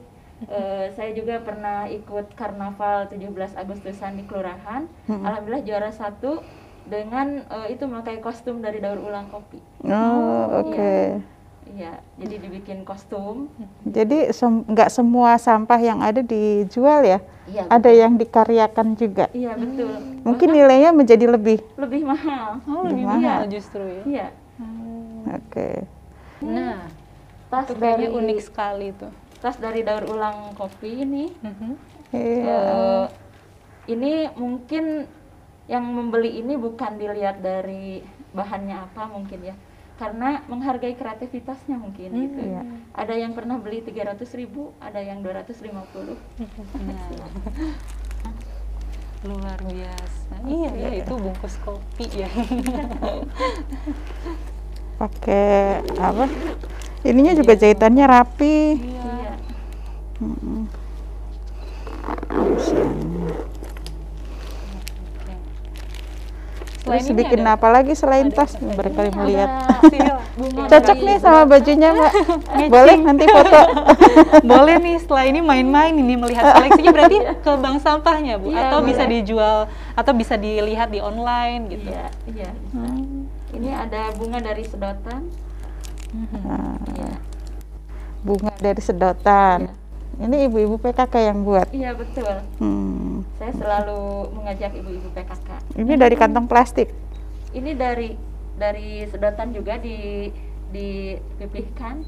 Uh, 0.50 0.90
saya 0.98 1.14
juga 1.14 1.38
pernah 1.46 1.86
ikut 1.86 2.34
karnaval 2.34 3.06
17 3.14 3.54
Agustusan 3.54 4.18
di 4.18 4.24
kelurahan. 4.26 4.90
Hmm. 5.06 5.22
Alhamdulillah 5.22 5.66
juara 5.66 5.92
satu 5.94 6.42
dengan 6.90 7.46
uh, 7.46 7.70
itu 7.70 7.86
memakai 7.86 8.18
kostum 8.26 8.58
dari 8.60 8.82
daur 8.82 8.98
ulang 8.98 9.30
kopi. 9.30 9.62
Oh, 9.86 10.66
oke. 10.66 10.74
Okay. 10.74 11.06
Iya, 11.72 12.04
jadi 12.20 12.36
dibikin 12.42 12.84
kostum. 12.84 13.48
Jadi 13.88 14.34
sem 14.36 14.66
nggak 14.66 14.92
semua 14.92 15.40
sampah 15.40 15.80
yang 15.80 16.04
ada 16.04 16.20
dijual 16.20 17.06
ya? 17.06 17.20
Iya. 17.48 17.64
Ada 17.70 17.92
yang 17.96 18.20
dikaryakan 18.20 18.98
juga. 19.00 19.32
Iya 19.32 19.56
betul. 19.56 19.94
Mungkin 20.26 20.50
Bahkan 20.52 20.58
nilainya 20.58 20.92
menjadi 20.92 21.26
lebih. 21.32 21.64
Lebih 21.80 22.02
mahal. 22.04 22.60
Oh 22.66 22.84
lebih, 22.84 23.06
lebih 23.06 23.06
mahal 23.08 23.42
justru 23.48 23.84
ya. 23.88 24.04
Iya. 24.04 24.28
Hmm. 24.60 25.38
Oke. 25.38 25.40
Okay. 25.48 25.76
Nah, 26.42 26.90
tas 27.48 27.70
itu 27.70 27.78
dari 27.78 28.06
unik 28.10 28.40
sekali 28.42 28.92
tuh. 28.98 29.14
Tas 29.42 29.58
dari 29.58 29.82
daur 29.82 30.06
ulang 30.06 30.54
kopi 30.54 31.02
ini. 31.02 31.34
Mm 31.42 31.54
-hmm. 31.58 31.74
Iya. 32.12 32.60
Uh, 32.62 33.06
ini 33.90 34.30
mungkin 34.38 35.10
yang 35.66 35.86
membeli 35.88 36.40
ini 36.40 36.60
bukan 36.60 37.00
dilihat 37.00 37.42
dari 37.42 38.04
bahannya 38.32 38.88
apa 38.88 39.12
mungkin 39.12 39.52
ya 39.52 39.56
karena 40.02 40.42
menghargai 40.50 40.98
kreativitasnya 40.98 41.78
mungkin 41.78 42.10
hmm, 42.10 42.22
gitu 42.26 42.42
ya. 42.42 42.66
Ada 42.98 43.22
yang 43.22 43.38
pernah 43.38 43.62
beli 43.62 43.86
300 43.86 44.18
ribu, 44.34 44.74
ada 44.82 44.98
yang 44.98 45.22
250. 45.22 46.18
Nah. 46.82 47.30
Luar 49.22 49.62
biasa. 49.62 50.42
Iya 50.42 50.72
ya 50.74 50.90
itu 51.06 51.14
bungkus 51.14 51.54
kopi 51.62 52.10
ya. 52.18 52.30
Pakai 55.02 55.82
apa? 55.98 56.30
Ininya 57.02 57.34
juga 57.34 57.58
iya. 57.58 57.62
jahitannya 57.66 58.06
rapi. 58.06 58.58
Iya. 58.78 59.34
Hmm. 60.22 60.70
Terus 66.82 67.08
bikin 67.14 67.42
apa 67.46 67.68
lagi 67.74 67.98
selain 67.98 68.30
tas? 68.30 68.54
Berkali 68.58 69.10
melihat. 69.14 69.50
Cocok 70.70 70.98
nih 71.02 71.18
sama 71.18 71.50
bajunya 71.50 71.94
mbak. 71.94 72.14
Boleh 72.74 72.98
nanti 73.02 73.26
foto. 73.26 73.62
Boleh 74.54 74.76
nih 74.82 74.96
setelah 75.02 75.26
ini 75.30 75.40
main-main 75.42 75.94
ini 75.94 76.14
melihat 76.18 76.58
koleksinya 76.58 76.92
berarti 76.94 77.18
ke 77.42 77.52
bank 77.58 77.78
sampahnya 77.82 78.42
bu, 78.42 78.54
ya, 78.54 78.70
atau 78.70 78.82
boleh. 78.82 78.90
bisa 78.94 79.04
dijual 79.06 79.58
atau 79.98 80.14
bisa 80.14 80.36
dilihat 80.38 80.90
di 80.90 81.00
online 81.02 81.62
gitu. 81.70 81.90
Iya, 81.90 82.06
iya. 82.30 82.52
Hmm. 82.74 83.21
Ini 83.52 83.70
ada 83.76 84.16
bunga 84.16 84.40
dari 84.40 84.64
sedotan. 84.64 85.28
Hmm. 86.12 86.80
Ya. 86.96 87.14
Bunga 88.24 88.54
dari 88.60 88.82
sedotan. 88.82 89.60
Ya. 89.68 89.74
Ini 90.22 90.48
ibu-ibu 90.48 90.76
PKK 90.78 91.16
yang 91.34 91.42
buat? 91.42 91.68
Iya 91.74 91.98
betul. 91.98 92.46
Hmm. 92.62 93.26
Saya 93.40 93.52
selalu 93.58 94.32
mengajak 94.38 94.72
ibu-ibu 94.76 95.10
PKK. 95.12 95.50
Ini 95.76 95.94
dari 95.98 96.16
kantong 96.16 96.46
plastik? 96.46 96.94
Ini 97.52 97.76
dari 97.76 98.16
dari 98.56 99.08
sedotan 99.10 99.52
juga 99.52 99.80
di 99.82 100.30
dipipihkan. 100.72 102.06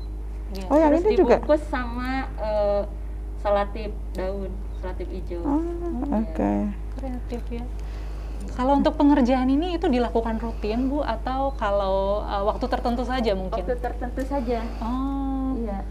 Ya. 0.53 0.65
Oh 0.69 0.77
yang 0.77 0.93
ini 0.95 1.17
juga? 1.17 1.41
dibungkus 1.41 1.63
sama 1.67 2.29
uh, 2.37 2.85
selatip 3.41 3.91
daun, 4.15 4.51
selatip 4.79 5.09
hijau. 5.09 5.41
Oh, 5.41 5.59
Oke. 6.13 6.31
Okay. 6.37 6.59
Kreatif 7.01 7.41
ya. 7.49 7.65
Kalau 8.53 8.77
untuk 8.77 8.93
pengerjaan 8.95 9.49
ini 9.49 9.77
itu 9.77 9.89
dilakukan 9.89 10.37
rutin 10.37 10.89
Bu 10.89 11.01
atau 11.01 11.57
kalau 11.57 12.21
uh, 12.21 12.45
waktu 12.45 12.65
tertentu 12.69 13.01
saja 13.01 13.33
mungkin? 13.33 13.65
Waktu 13.65 13.77
tertentu 13.81 14.21
saja. 14.25 14.61
Oh. 14.77 15.57
Iya 15.57 15.81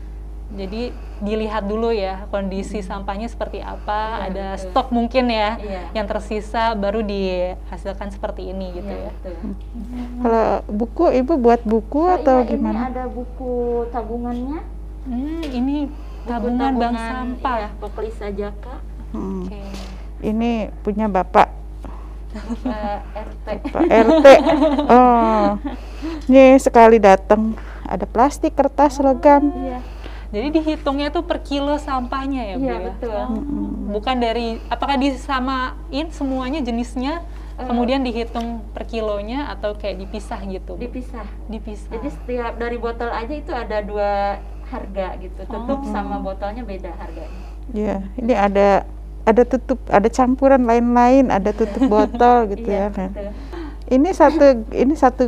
jadi 0.53 0.93
dilihat 1.23 1.65
dulu 1.65 1.95
ya 1.95 2.29
kondisi 2.29 2.83
hmm. 2.83 2.89
sampahnya 2.89 3.29
seperti 3.31 3.65
apa, 3.65 4.21
ya, 4.21 4.29
ada 4.29 4.47
betul. 4.57 4.63
stok 4.69 4.87
mungkin 4.93 5.25
ya, 5.33 5.57
ya 5.57 5.83
yang 5.97 6.05
tersisa 6.05 6.77
baru 6.77 7.01
dihasilkan 7.01 8.13
seperti 8.13 8.53
ini 8.53 8.77
gitu 8.77 8.93
ya. 8.93 9.13
ya. 9.25 9.33
Hmm. 9.41 9.55
Kalau 10.21 10.47
buku 10.69 11.05
ibu 11.17 11.35
buat 11.41 11.65
buku 11.65 12.05
oh, 12.05 12.17
atau 12.21 12.45
iya, 12.45 12.51
gimana? 12.53 12.79
Ini 12.79 12.89
ada 12.93 13.05
buku 13.09 13.53
tabungannya. 13.89 14.61
Hmm, 15.03 15.43
ini 15.51 15.77
tabungan, 16.29 16.71
tabungan 16.71 16.73
bank 16.77 16.95
sampah. 17.01 17.57
Ya, 17.57 17.71
Poklisa 17.81 18.29
Jaka. 18.29 18.77
Hmm. 19.17 19.49
Okay. 19.49 19.67
Ini 20.23 20.69
punya 20.85 21.09
bapak. 21.09 21.62
Pak 22.33 23.01
RT. 23.13 23.47
Pak 23.69 23.85
RT. 23.89 24.27
Oh, 24.89 25.61
ini 26.29 26.57
sekali 26.57 26.97
datang 26.97 27.55
ada 27.85 28.09
plastik, 28.09 28.57
kertas, 28.57 28.99
logam. 28.99 29.53
Iya 29.53 29.81
jadi 30.33 30.49
dihitungnya 30.49 31.13
tuh 31.13 31.29
per 31.29 31.45
kilo 31.45 31.77
sampahnya 31.77 32.43
ya, 32.49 32.57
Bu 32.57 32.65
Iya, 32.65 32.73
ya? 32.73 32.81
betul. 32.89 33.21
Oh, 33.21 33.37
bukan 33.93 34.17
dari 34.17 34.57
apakah 34.73 34.97
disamain 34.97 36.09
semuanya 36.09 36.65
jenisnya 36.65 37.21
uh, 37.61 37.69
kemudian 37.69 38.01
dihitung 38.01 38.65
per 38.73 38.89
kilonya 38.89 39.53
atau 39.53 39.77
kayak 39.77 40.01
dipisah 40.01 40.41
gitu? 40.49 40.81
Dipisah. 40.81 41.29
Dipisah. 41.53 41.93
Jadi 41.93 42.09
setiap 42.17 42.57
dari 42.57 42.81
botol 42.81 43.13
aja 43.13 43.35
itu 43.37 43.53
ada 43.53 43.85
dua 43.85 44.41
harga 44.73 45.21
gitu. 45.21 45.45
Tutup 45.45 45.85
oh. 45.85 45.93
sama 45.93 46.17
botolnya 46.17 46.65
beda 46.65 46.97
harganya. 46.97 47.41
Iya, 47.77 47.97
ini 48.17 48.33
ada 48.33 48.89
ada 49.23 49.43
tutup, 49.47 49.79
ada 49.87 50.09
campuran 50.11 50.63
lain-lain, 50.67 51.31
ada 51.31 51.51
tutup 51.55 51.87
botol 51.93 52.51
gitu 52.51 52.69
iya, 52.71 52.91
ya. 52.91 52.95
Kan. 52.95 53.11
Ini 53.93 54.09
satu 54.15 54.67
ini 54.73 54.95
satu 54.99 55.23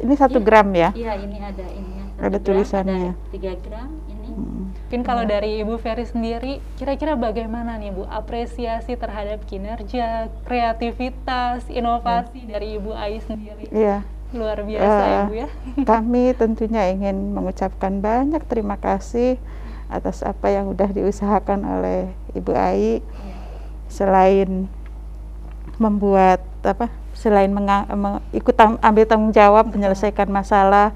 ini 0.00 0.14
satu 0.16 0.38
iya, 0.40 0.46
gram 0.46 0.68
ya? 0.72 0.90
Iya, 0.96 1.12
ini 1.20 1.36
ada 1.40 1.66
ini. 1.68 1.94
Ada 2.14 2.38
tulisannya. 2.40 3.12
Tiga 3.34 3.52
gram 3.58 3.90
Mungkin 4.34 5.10
kalau 5.10 5.24
dari 5.26 5.62
Ibu 5.62 5.78
Ferry 5.78 6.06
sendiri, 6.06 6.62
kira-kira 6.78 7.14
bagaimana 7.14 7.78
nih 7.78 7.94
Bu 7.94 8.06
apresiasi 8.06 8.98
terhadap 8.98 9.42
kinerja, 9.46 10.30
kreativitas, 10.46 11.66
inovasi 11.70 12.46
ya. 12.46 12.58
dari 12.58 12.78
Ibu 12.78 12.90
Ai 12.94 13.18
sendiri? 13.22 13.70
Iya. 13.70 14.02
Luar 14.34 14.66
biasa 14.66 15.02
uh, 15.02 15.10
ya 15.10 15.20
Bu 15.26 15.34
ya. 15.34 15.48
Kami 15.90 16.34
tentunya 16.34 16.90
ingin 16.90 17.34
mengucapkan 17.34 18.02
banyak 18.02 18.42
terima 18.46 18.78
kasih 18.78 19.38
atas 19.90 20.26
apa 20.26 20.50
yang 20.50 20.70
sudah 20.74 20.90
diusahakan 20.90 21.60
oleh 21.62 22.10
Ibu 22.34 22.52
Ai. 22.54 22.98
Ya. 23.02 23.33
Selain 23.94 24.66
membuat 25.78 26.42
apa? 26.66 26.90
Selain 27.14 27.46
ikut 28.34 28.54
ambil 28.58 29.06
tanggung 29.06 29.30
jawab 29.30 29.70
menyelesaikan 29.70 30.26
masalah 30.26 30.90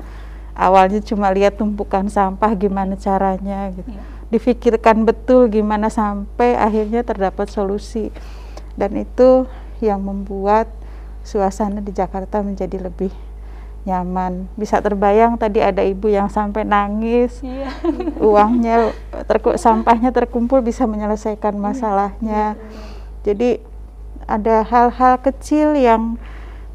awalnya 0.58 0.98
cuma 0.98 1.30
lihat 1.30 1.54
tumpukan 1.54 2.10
sampah 2.10 2.50
gimana 2.58 2.98
caranya 2.98 3.70
gitu. 3.70 3.94
Ya. 3.94 4.02
Difikirkan 4.28 5.06
betul 5.06 5.46
gimana 5.48 5.88
sampai 5.88 6.58
akhirnya 6.58 7.06
terdapat 7.06 7.46
solusi. 7.48 8.10
Dan 8.74 8.98
itu 8.98 9.46
yang 9.78 10.02
membuat 10.02 10.66
suasana 11.22 11.78
di 11.78 11.94
Jakarta 11.94 12.42
menjadi 12.42 12.90
lebih 12.90 13.14
nyaman. 13.86 14.50
Bisa 14.58 14.82
terbayang 14.82 15.38
tadi 15.38 15.62
ada 15.62 15.80
ibu 15.80 16.10
yang 16.10 16.28
sampai 16.28 16.66
nangis. 16.66 17.40
Ya. 17.40 17.70
Uangnya 18.20 18.92
terku 19.30 19.54
sampahnya 19.54 20.10
terkumpul 20.10 20.60
bisa 20.60 20.84
menyelesaikan 20.84 21.56
iya. 21.56 21.62
masalahnya. 21.62 22.42
Ya. 22.58 22.86
Jadi 23.28 23.60
ada 24.24 24.64
hal-hal 24.64 25.20
kecil 25.20 25.76
yang 25.76 26.16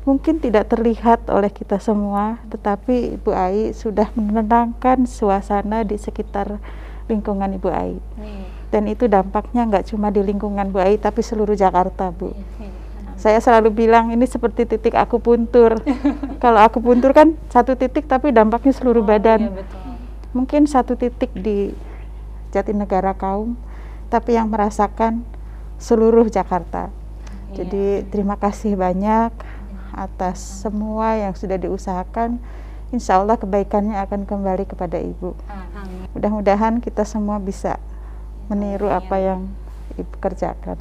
mungkin 0.05 0.37
tidak 0.37 0.69
terlihat 0.69 1.25
oleh 1.33 1.49
kita 1.49 1.81
semua, 1.81 2.37
tetapi 2.53 3.17
Ibu 3.17 3.31
Ai 3.33 3.73
sudah 3.73 4.13
menenangkan 4.13 5.09
suasana 5.09 5.81
di 5.81 5.97
sekitar 5.97 6.61
lingkungan 7.09 7.57
Ibu 7.57 7.69
Ai. 7.73 7.97
Hmm. 7.97 8.45
Dan 8.69 8.85
itu 8.85 9.09
dampaknya 9.09 9.65
nggak 9.65 9.89
cuma 9.89 10.13
di 10.13 10.21
lingkungan 10.21 10.69
Bu 10.69 10.77
Ai, 10.77 11.01
tapi 11.01 11.25
seluruh 11.25 11.57
Jakarta, 11.57 12.13
Bu. 12.13 12.29
Hmm. 12.29 12.69
Saya 13.17 13.39
selalu 13.41 13.73
bilang 13.73 14.11
ini 14.11 14.27
seperti 14.27 14.69
titik 14.69 14.93
aku 14.93 15.17
puntur. 15.17 15.79
Kalau 16.43 16.59
aku 16.61 16.83
puntur 16.83 17.17
kan 17.17 17.33
satu 17.49 17.73
titik, 17.73 18.05
tapi 18.05 18.29
dampaknya 18.29 18.75
seluruh 18.75 19.01
oh, 19.01 19.07
badan. 19.07 19.49
Iya 19.49 19.53
betul. 19.57 19.81
Mungkin 20.33 20.61
satu 20.65 20.93
titik 20.97 21.33
di 21.33 21.71
Jatinegara 22.53 23.13
kaum, 23.17 23.57
tapi 24.09 24.35
yang 24.37 24.49
merasakan 24.49 25.25
seluruh 25.83 26.31
Jakarta. 26.31 26.87
Iya. 27.51 27.67
Jadi 27.67 28.07
terima 28.07 28.39
kasih 28.39 28.79
banyak 28.79 29.35
atas 29.91 30.63
semua 30.63 31.19
yang 31.19 31.35
sudah 31.35 31.59
diusahakan. 31.59 32.39
Insya 32.95 33.19
Allah 33.19 33.35
kebaikannya 33.35 33.99
akan 34.07 34.23
kembali 34.23 34.63
kepada 34.69 34.95
Ibu. 34.95 35.35
Mudah-mudahan 36.15 36.79
kita 36.79 37.03
semua 37.03 37.41
bisa 37.43 37.81
meniru 38.47 38.87
apa 38.87 39.19
yang 39.19 39.51
Ibu 39.99 40.15
kerjakan. 40.23 40.79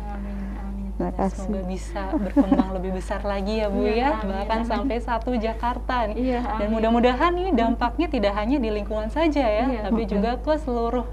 Terima 0.93 1.13
kasih. 1.19 1.51
Semoga 1.51 1.67
bisa 1.67 2.03
berkembang 2.15 2.71
lebih 2.79 2.91
besar 2.95 3.21
lagi 3.27 3.59
ya 3.59 3.67
Bu 3.73 3.83
ya, 3.83 3.97
ya. 3.97 4.09
bahkan 4.23 4.61
amin. 4.63 4.71
sampai 4.71 4.97
satu 5.03 5.35
Jakarta 5.35 6.07
nih. 6.13 6.37
Ya, 6.37 6.41
Dan 6.63 6.69
mudah-mudahan 6.71 7.33
ini 7.35 7.51
dampaknya 7.51 8.07
tidak 8.07 8.39
hanya 8.39 8.61
di 8.61 8.71
lingkungan 8.71 9.11
saja 9.11 9.43
ya, 9.43 9.67
ya 9.67 9.81
tapi 9.89 10.07
juga 10.07 10.39
ke 10.39 10.55
seluruh 10.63 11.09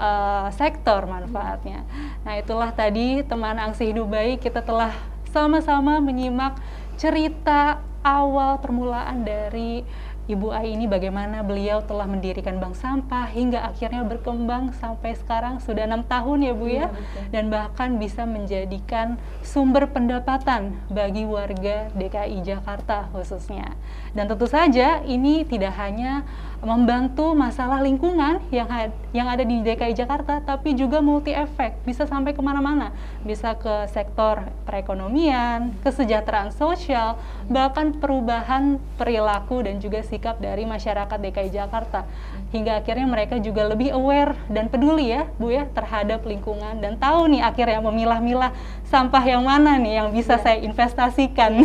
uh, 0.00 0.48
sektor 0.56 1.04
manfaatnya. 1.04 1.84
Nah 2.24 2.40
itulah 2.40 2.72
tadi 2.72 3.20
teman 3.20 3.60
Angsi 3.60 3.92
Hidup 3.92 4.08
Baik 4.08 4.48
kita 4.48 4.64
telah 4.64 4.96
sama-sama 5.28 6.00
menyimak 6.00 6.58
cerita 6.96 7.84
awal 8.00 8.58
permulaan 8.58 9.22
dari 9.22 9.84
Ibu 10.30 10.54
Ai 10.54 10.78
ini 10.78 10.86
bagaimana 10.86 11.42
beliau 11.42 11.82
telah 11.82 12.06
mendirikan 12.06 12.62
bank 12.62 12.78
sampah 12.78 13.26
hingga 13.34 13.66
akhirnya 13.66 14.06
berkembang 14.06 14.70
sampai 14.78 15.18
sekarang 15.18 15.58
sudah 15.58 15.90
enam 15.90 16.06
tahun 16.06 16.46
ya 16.46 16.52
Bu 16.54 16.66
ya, 16.70 16.86
betul. 16.86 17.22
dan 17.34 17.44
bahkan 17.50 17.98
bisa 17.98 18.22
menjadikan 18.30 19.18
sumber 19.42 19.90
pendapatan 19.90 20.78
bagi 20.86 21.26
warga 21.26 21.90
DKI 21.98 22.46
Jakarta 22.46 23.10
khususnya. 23.10 23.74
Dan 24.14 24.30
tentu 24.30 24.46
saja 24.46 25.02
ini 25.02 25.42
tidak 25.42 25.74
hanya 25.82 26.22
membantu 26.60 27.32
masalah 27.32 27.80
lingkungan 27.80 28.36
yang 28.52 28.68
had- 28.68 28.92
yang 29.16 29.26
ada 29.26 29.42
di 29.42 29.64
DKI 29.64 29.96
Jakarta, 29.96 30.44
tapi 30.44 30.76
juga 30.76 31.00
multi 31.00 31.32
efek, 31.32 31.82
bisa 31.88 32.04
sampai 32.04 32.36
ke 32.36 32.42
mana-mana, 32.44 32.92
bisa 33.24 33.56
ke 33.56 33.88
sektor 33.88 34.44
perekonomian, 34.68 35.72
kesejahteraan 35.80 36.52
sosial, 36.52 37.16
bahkan 37.48 37.96
perubahan 37.96 38.76
perilaku 39.00 39.64
dan 39.64 39.80
juga 39.80 40.04
sikap 40.04 40.38
dari 40.38 40.68
masyarakat 40.68 41.16
DKI 41.16 41.50
Jakarta, 41.50 42.04
hingga 42.52 42.84
akhirnya 42.84 43.08
mereka 43.08 43.40
juga 43.40 43.66
lebih 43.66 43.96
aware 43.96 44.36
dan 44.52 44.68
peduli 44.68 45.10
ya, 45.10 45.26
Bu 45.40 45.50
ya, 45.50 45.64
terhadap 45.72 46.22
lingkungan 46.28 46.78
dan 46.78 47.00
tahu 47.00 47.34
nih 47.34 47.40
akhirnya 47.40 47.80
memilah-milah 47.80 48.52
sampah 48.86 49.24
yang 49.24 49.42
mana 49.48 49.80
nih 49.80 50.04
yang 50.04 50.08
bisa 50.12 50.36
saya 50.36 50.60
investasikan. 50.60 51.56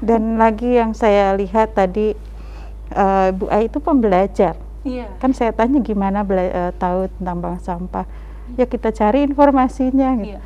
Dan 0.00 0.40
lagi 0.40 0.76
yang 0.76 0.92
saya 0.92 1.36
lihat 1.36 1.76
tadi 1.76 2.12
eh, 2.96 3.28
Bu 3.36 3.52
Ai 3.52 3.68
itu 3.68 3.78
pembelajar. 3.78 4.56
Iya. 4.82 5.12
Kan 5.20 5.36
saya 5.36 5.52
tanya 5.52 5.84
gimana 5.84 6.24
bela- 6.24 6.48
eh, 6.48 6.72
tahu 6.80 7.12
tentang 7.20 7.36
bank 7.44 7.58
sampah. 7.60 8.06
Ya 8.56 8.64
kita 8.64 8.94
cari 8.94 9.26
informasinya 9.26 10.16
gitu. 10.22 10.38
Iya. 10.38 10.40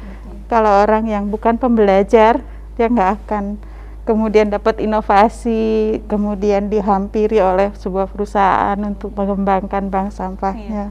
Kalau 0.50 0.82
orang 0.82 1.06
yang 1.06 1.30
bukan 1.30 1.54
pembelajar, 1.60 2.42
dia 2.74 2.86
nggak 2.90 3.10
akan 3.22 3.60
kemudian 4.02 4.50
dapat 4.50 4.82
inovasi, 4.82 6.02
kemudian 6.10 6.66
dihampiri 6.66 7.38
oleh 7.38 7.70
sebuah 7.78 8.10
perusahaan 8.10 8.74
untuk 8.82 9.14
mengembangkan 9.14 9.86
bank 9.86 10.10
sampahnya. 10.10 10.90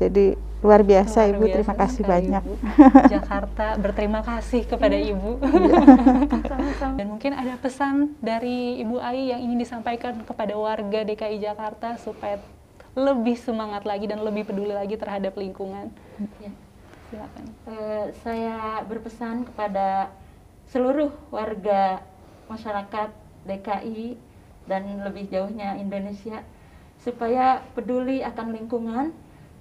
Jadi 0.00 0.38
luar 0.62 0.86
biasa 0.86 1.26
Luar 1.26 1.30
Ibu, 1.34 1.42
biasa 1.42 1.54
terima 1.58 1.74
kasih 1.74 2.02
banyak. 2.06 2.42
Ibu. 2.46 2.54
Jakarta 3.18 3.66
berterima 3.82 4.20
kasih 4.22 4.62
kepada 4.62 4.94
Ibu. 4.94 5.30
Sama-sama. 6.50 6.94
Dan 6.94 7.06
mungkin 7.10 7.32
ada 7.34 7.54
pesan 7.58 8.14
dari 8.22 8.78
Ibu 8.78 9.02
Ai 9.02 9.34
yang 9.34 9.42
ingin 9.42 9.58
disampaikan 9.58 10.22
kepada 10.22 10.54
warga 10.54 11.02
DKI 11.02 11.42
Jakarta 11.42 11.98
supaya 11.98 12.38
lebih 12.94 13.34
semangat 13.34 13.82
lagi 13.82 14.06
dan 14.06 14.22
lebih 14.22 14.46
peduli 14.46 14.70
lagi 14.70 14.94
terhadap 14.94 15.34
lingkungan. 15.34 15.90
Ya. 16.38 16.54
Silakan. 17.10 17.44
Eh, 17.66 18.06
saya 18.22 18.86
berpesan 18.86 19.50
kepada 19.50 20.14
seluruh 20.70 21.10
warga 21.34 22.06
masyarakat 22.46 23.10
DKI 23.50 24.14
dan 24.70 24.86
lebih 25.02 25.26
jauhnya 25.26 25.74
Indonesia 25.74 26.46
supaya 27.02 27.66
peduli 27.74 28.22
akan 28.22 28.54
lingkungan 28.54 29.10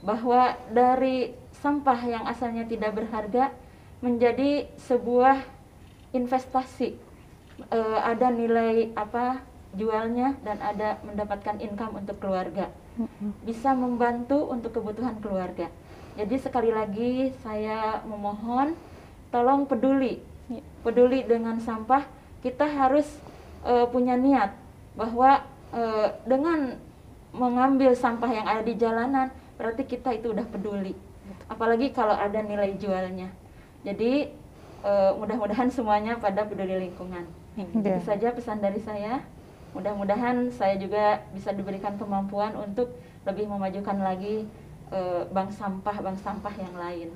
bahwa 0.02 0.58
dari 0.74 1.34
sampah 1.62 2.00
yang 2.06 2.24
asalnya 2.26 2.66
tidak 2.66 2.98
berharga 2.98 3.54
menjadi 4.02 4.66
sebuah 4.82 5.46
investasi 6.12 7.12
Eh, 7.70 8.00
ada 8.02 8.34
nilai 8.34 8.90
apa 8.98 9.46
jualnya 9.78 10.34
dan 10.42 10.58
ada 10.66 10.98
mendapatkan 11.06 11.62
income 11.62 12.02
untuk 12.02 12.18
keluarga 12.18 12.74
bisa 13.46 13.72
membantu 13.72 14.50
untuk 14.52 14.76
kebutuhan 14.76 15.16
keluarga. 15.24 15.70
Jadi 16.18 16.36
sekali 16.42 16.74
lagi 16.74 17.32
saya 17.46 18.02
memohon 18.04 18.74
tolong 19.30 19.70
peduli, 19.70 20.20
Ya. 20.52 20.60
peduli 20.84 21.24
dengan 21.24 21.62
sampah. 21.62 22.04
Kita 22.42 22.66
harus 22.66 23.06
eh, 23.62 23.86
punya 23.94 24.18
niat 24.18 24.58
bahwa 24.98 25.46
eh, 25.72 26.08
dengan 26.26 26.82
mengambil 27.32 27.94
sampah 27.94 28.32
yang 28.34 28.48
ada 28.50 28.66
di 28.66 28.74
jalanan 28.76 29.30
berarti 29.62 29.86
kita 29.86 30.10
itu 30.17 30.34
udah 30.34 30.41
peduli. 30.50 30.97
Apalagi 31.45 31.93
kalau 31.93 32.17
ada 32.17 32.41
nilai 32.41 32.74
jualnya. 32.82 33.30
Jadi 33.86 34.34
eh, 34.82 35.12
mudah-mudahan 35.13 35.69
semuanya 35.69 36.17
pada 36.17 36.50
peduli 36.50 36.89
lingkungan. 36.89 37.30
Iya. 37.54 38.02
Itu 38.02 38.02
saja 38.02 38.34
pesan 38.34 38.65
dari 38.65 38.82
saya. 38.82 39.21
Mudah-mudahan 39.78 40.50
saya 40.50 40.82
juga 40.82 41.21
bisa 41.32 41.54
diberikan 41.54 41.95
kemampuan 42.02 42.58
untuk 42.58 42.97
lebih 43.30 43.45
memajukan 43.45 44.02
lagi 44.02 44.50
eh, 44.89 45.21
bank 45.30 45.54
sampah 45.54 46.02
bank 46.02 46.17
sampah 46.26 46.54
yang 46.58 46.74
lain. 46.74 47.10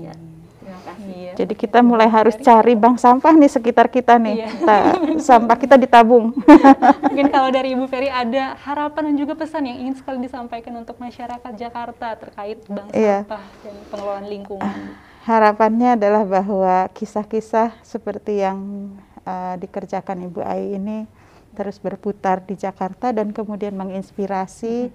Ya, 0.00 0.14
terima 0.58 0.80
kasih. 0.84 1.10
Iya. 1.14 1.32
Jadi 1.38 1.54
kita 1.54 1.78
mulai 1.80 2.06
harus 2.06 2.34
cari 2.36 2.74
bank 2.74 2.98
sampah 2.98 3.32
nih 3.32 3.50
sekitar 3.50 3.86
kita 3.88 4.18
nih. 4.18 4.44
Iya. 4.44 4.48
Ta- 4.62 4.94
sampah 5.32 5.56
kita 5.56 5.74
ditabung. 5.74 6.34
Mungkin 7.10 7.28
kalau 7.30 7.48
dari 7.48 7.72
Ibu 7.72 7.86
Ferry 7.86 8.10
ada 8.10 8.58
harapan 8.60 9.12
dan 9.12 9.16
juga 9.16 9.34
pesan 9.34 9.64
yang 9.64 9.78
ingin 9.78 9.94
sekali 9.96 10.18
disampaikan 10.20 10.74
untuk 10.76 10.98
masyarakat 10.98 11.52
Jakarta 11.54 12.18
terkait 12.18 12.58
bank 12.66 12.90
Iya. 12.92 13.24
sampah 13.24 13.44
dan 13.62 13.74
pengelolaan 13.88 14.26
lingkungan. 14.26 14.74
Harapannya 15.24 16.00
adalah 16.00 16.24
bahwa 16.24 16.88
kisah-kisah 16.92 17.76
seperti 17.84 18.40
yang 18.40 18.90
uh, 19.22 19.54
dikerjakan 19.60 20.24
Ibu 20.24 20.40
Ai 20.40 20.74
ini 20.74 21.04
terus 21.52 21.76
berputar 21.76 22.40
di 22.40 22.54
Jakarta 22.54 23.10
dan 23.10 23.34
kemudian 23.34 23.74
menginspirasi 23.74 24.88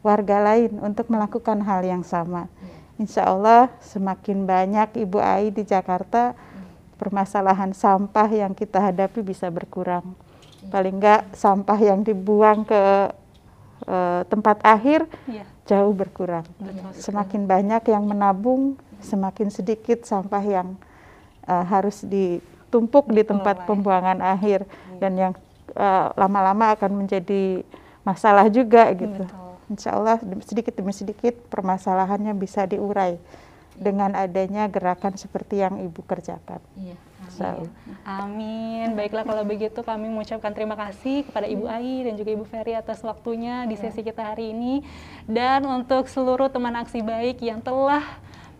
warga 0.00 0.38
lain 0.42 0.80
untuk 0.80 1.06
melakukan 1.06 1.62
hal 1.62 1.82
yang 1.82 2.02
sama. 2.02 2.48
Insya 2.96 3.28
Allah 3.28 3.68
semakin 3.84 4.48
banyak 4.48 5.04
Ibu 5.04 5.20
Ai 5.20 5.52
di 5.52 5.68
Jakarta, 5.68 6.32
permasalahan 6.96 7.76
sampah 7.76 8.28
yang 8.32 8.56
kita 8.56 8.80
hadapi 8.80 9.20
bisa 9.20 9.52
berkurang. 9.52 10.16
Paling 10.72 10.96
enggak 10.96 11.28
sampah 11.36 11.76
yang 11.76 12.00
dibuang 12.00 12.64
ke 12.64 12.82
uh, 13.84 14.24
tempat 14.26 14.58
akhir 14.64 15.04
Iya, 15.28 15.44
jauh 15.68 15.92
berkurang. 15.92 16.48
betul. 16.56 16.90
Semakin 16.96 17.44
banyak 17.44 17.82
yang 17.86 18.04
menabung, 18.08 18.80
semakin 19.04 19.52
sedikit 19.52 20.08
sampah 20.08 20.42
yang 20.42 20.68
uh, 21.44 21.64
harus 21.68 22.00
ditumpuk 22.00 23.12
di 23.12 23.22
tempat 23.22 23.62
ya. 23.62 23.64
pembuangan 23.68 24.18
akhir 24.24 24.64
dan 24.98 25.12
yang 25.14 25.32
uh, 25.76 26.10
lama-lama 26.16 26.72
akan 26.74 27.04
menjadi 27.04 27.60
masalah 28.02 28.48
juga 28.48 28.88
gitu. 28.96 29.22
Betul. 29.22 29.45
Insya 29.66 29.94
Allah 29.98 30.22
sedikit 30.46 30.74
demi 30.74 30.94
sedikit 30.94 31.34
permasalahannya 31.50 32.32
bisa 32.38 32.64
diurai 32.66 33.18
dengan 33.76 34.16
adanya 34.16 34.64
gerakan 34.72 35.20
seperti 35.20 35.60
yang 35.60 35.76
ibu 35.82 36.00
kerjakan. 36.06 36.60
Iya. 36.74 36.96
Insya 37.26 37.58
Allah. 37.58 37.72
Amin. 38.06 38.94
Baiklah 38.96 39.26
kalau 39.26 39.44
begitu 39.44 39.82
kami 39.82 40.08
mengucapkan 40.08 40.54
terima 40.54 40.78
kasih 40.78 41.26
kepada 41.26 41.44
Ibu 41.44 41.66
Ai 41.66 42.06
dan 42.06 42.14
juga 42.14 42.30
Ibu 42.32 42.46
Ferry 42.48 42.72
atas 42.78 43.02
waktunya 43.02 43.66
di 43.66 43.74
sesi 43.76 44.00
kita 44.00 44.32
hari 44.32 44.54
ini. 44.54 44.86
Dan 45.26 45.66
untuk 45.66 46.06
seluruh 46.06 46.48
teman 46.48 46.72
aksi 46.78 47.02
baik 47.02 47.42
yang 47.42 47.60
telah 47.60 48.00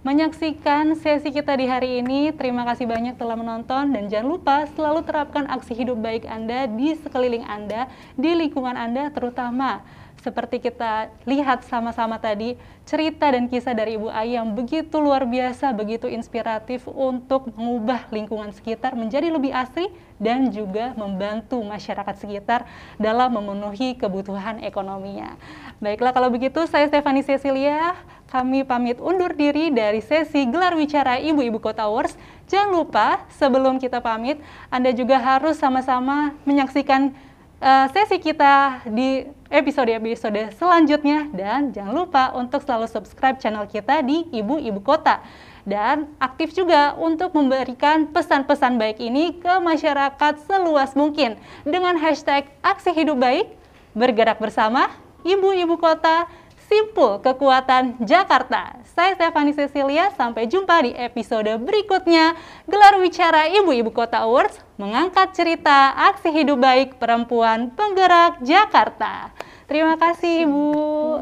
menyaksikan 0.02 0.94
sesi 0.94 1.34
kita 1.34 1.50
di 1.58 1.66
hari 1.66 1.98
ini, 1.98 2.30
terima 2.30 2.62
kasih 2.62 2.86
banyak 2.86 3.18
telah 3.18 3.34
menonton 3.34 3.90
dan 3.90 4.06
jangan 4.06 4.28
lupa 4.38 4.56
selalu 4.78 5.02
terapkan 5.02 5.50
aksi 5.50 5.74
hidup 5.74 5.98
baik 5.98 6.22
Anda 6.30 6.70
di 6.70 6.94
sekeliling 6.94 7.42
Anda, 7.42 7.90
di 8.14 8.30
lingkungan 8.38 8.78
Anda 8.78 9.10
terutama 9.10 9.82
seperti 10.22 10.58
kita 10.58 11.12
lihat 11.24 11.62
sama-sama 11.66 12.18
tadi 12.18 12.58
cerita 12.86 13.30
dan 13.30 13.50
kisah 13.50 13.74
dari 13.74 13.98
Ibu 13.98 14.10
Ai 14.10 14.38
yang 14.38 14.54
begitu 14.54 15.02
luar 15.02 15.26
biasa, 15.26 15.74
begitu 15.74 16.06
inspiratif 16.06 16.86
untuk 16.86 17.50
mengubah 17.54 18.06
lingkungan 18.14 18.54
sekitar 18.54 18.94
menjadi 18.94 19.30
lebih 19.30 19.50
asri 19.50 19.90
dan 20.16 20.48
juga 20.48 20.96
membantu 20.96 21.60
masyarakat 21.60 22.16
sekitar 22.16 22.64
dalam 22.96 23.36
memenuhi 23.36 23.98
kebutuhan 23.98 24.62
ekonominya. 24.64 25.36
Baiklah 25.82 26.14
kalau 26.14 26.32
begitu 26.32 26.64
saya 26.64 26.88
Stefani 26.88 27.20
Cecilia, 27.20 27.98
kami 28.26 28.66
pamit 28.66 28.98
undur 28.98 29.30
diri 29.36 29.70
dari 29.70 30.02
sesi 30.02 30.48
gelar 30.48 30.74
wicara 30.74 31.20
Ibu-Ibu 31.20 31.62
Kota 31.62 31.86
Awards. 31.86 32.18
Jangan 32.46 32.70
lupa 32.70 33.06
sebelum 33.34 33.78
kita 33.78 33.98
pamit, 33.98 34.38
Anda 34.70 34.94
juga 34.94 35.18
harus 35.18 35.58
sama-sama 35.58 36.34
menyaksikan 36.46 37.14
uh, 37.60 37.86
sesi 37.92 38.20
kita 38.20 38.84
di 38.88 39.24
episode-episode 39.48 40.56
selanjutnya. 40.56 41.30
Dan 41.32 41.72
jangan 41.72 41.94
lupa 41.94 42.24
untuk 42.34 42.62
selalu 42.64 42.86
subscribe 42.90 43.38
channel 43.40 43.64
kita 43.68 44.02
di 44.02 44.26
Ibu 44.32 44.60
Ibu 44.60 44.80
Kota. 44.82 45.22
Dan 45.66 46.14
aktif 46.22 46.54
juga 46.54 46.94
untuk 46.94 47.34
memberikan 47.34 48.06
pesan-pesan 48.14 48.78
baik 48.78 49.02
ini 49.02 49.34
ke 49.34 49.54
masyarakat 49.58 50.46
seluas 50.46 50.94
mungkin. 50.94 51.34
Dengan 51.66 51.98
hashtag 51.98 52.46
aksi 52.62 52.94
hidup 52.94 53.18
baik 53.18 53.50
bergerak 53.96 54.38
bersama 54.38 54.92
Ibu 55.26 55.58
Ibu 55.66 55.74
Kota 55.82 56.30
Simpul 56.70 57.18
Kekuatan 57.22 57.98
Jakarta. 58.02 58.85
Saya 58.96 59.12
Stefani 59.12 59.52
Cecilia, 59.52 60.08
sampai 60.16 60.48
jumpa 60.48 60.80
di 60.80 60.96
episode 60.96 61.52
berikutnya. 61.60 62.32
Gelar 62.64 62.96
Wicara 62.96 63.44
Ibu-Ibu 63.44 63.92
Kota 63.92 64.24
Awards 64.24 64.56
mengangkat 64.80 65.36
cerita 65.36 65.92
aksi 65.92 66.32
hidup 66.32 66.56
baik 66.64 66.96
perempuan 66.96 67.76
penggerak 67.76 68.40
Jakarta. 68.40 69.36
Terima 69.68 70.00
kasih 70.00 70.48
Ibu. 70.48 70.72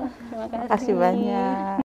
Terima 0.07 0.47
Terima 0.47 0.67
kasih 0.71 0.95
banyak. 0.95 1.84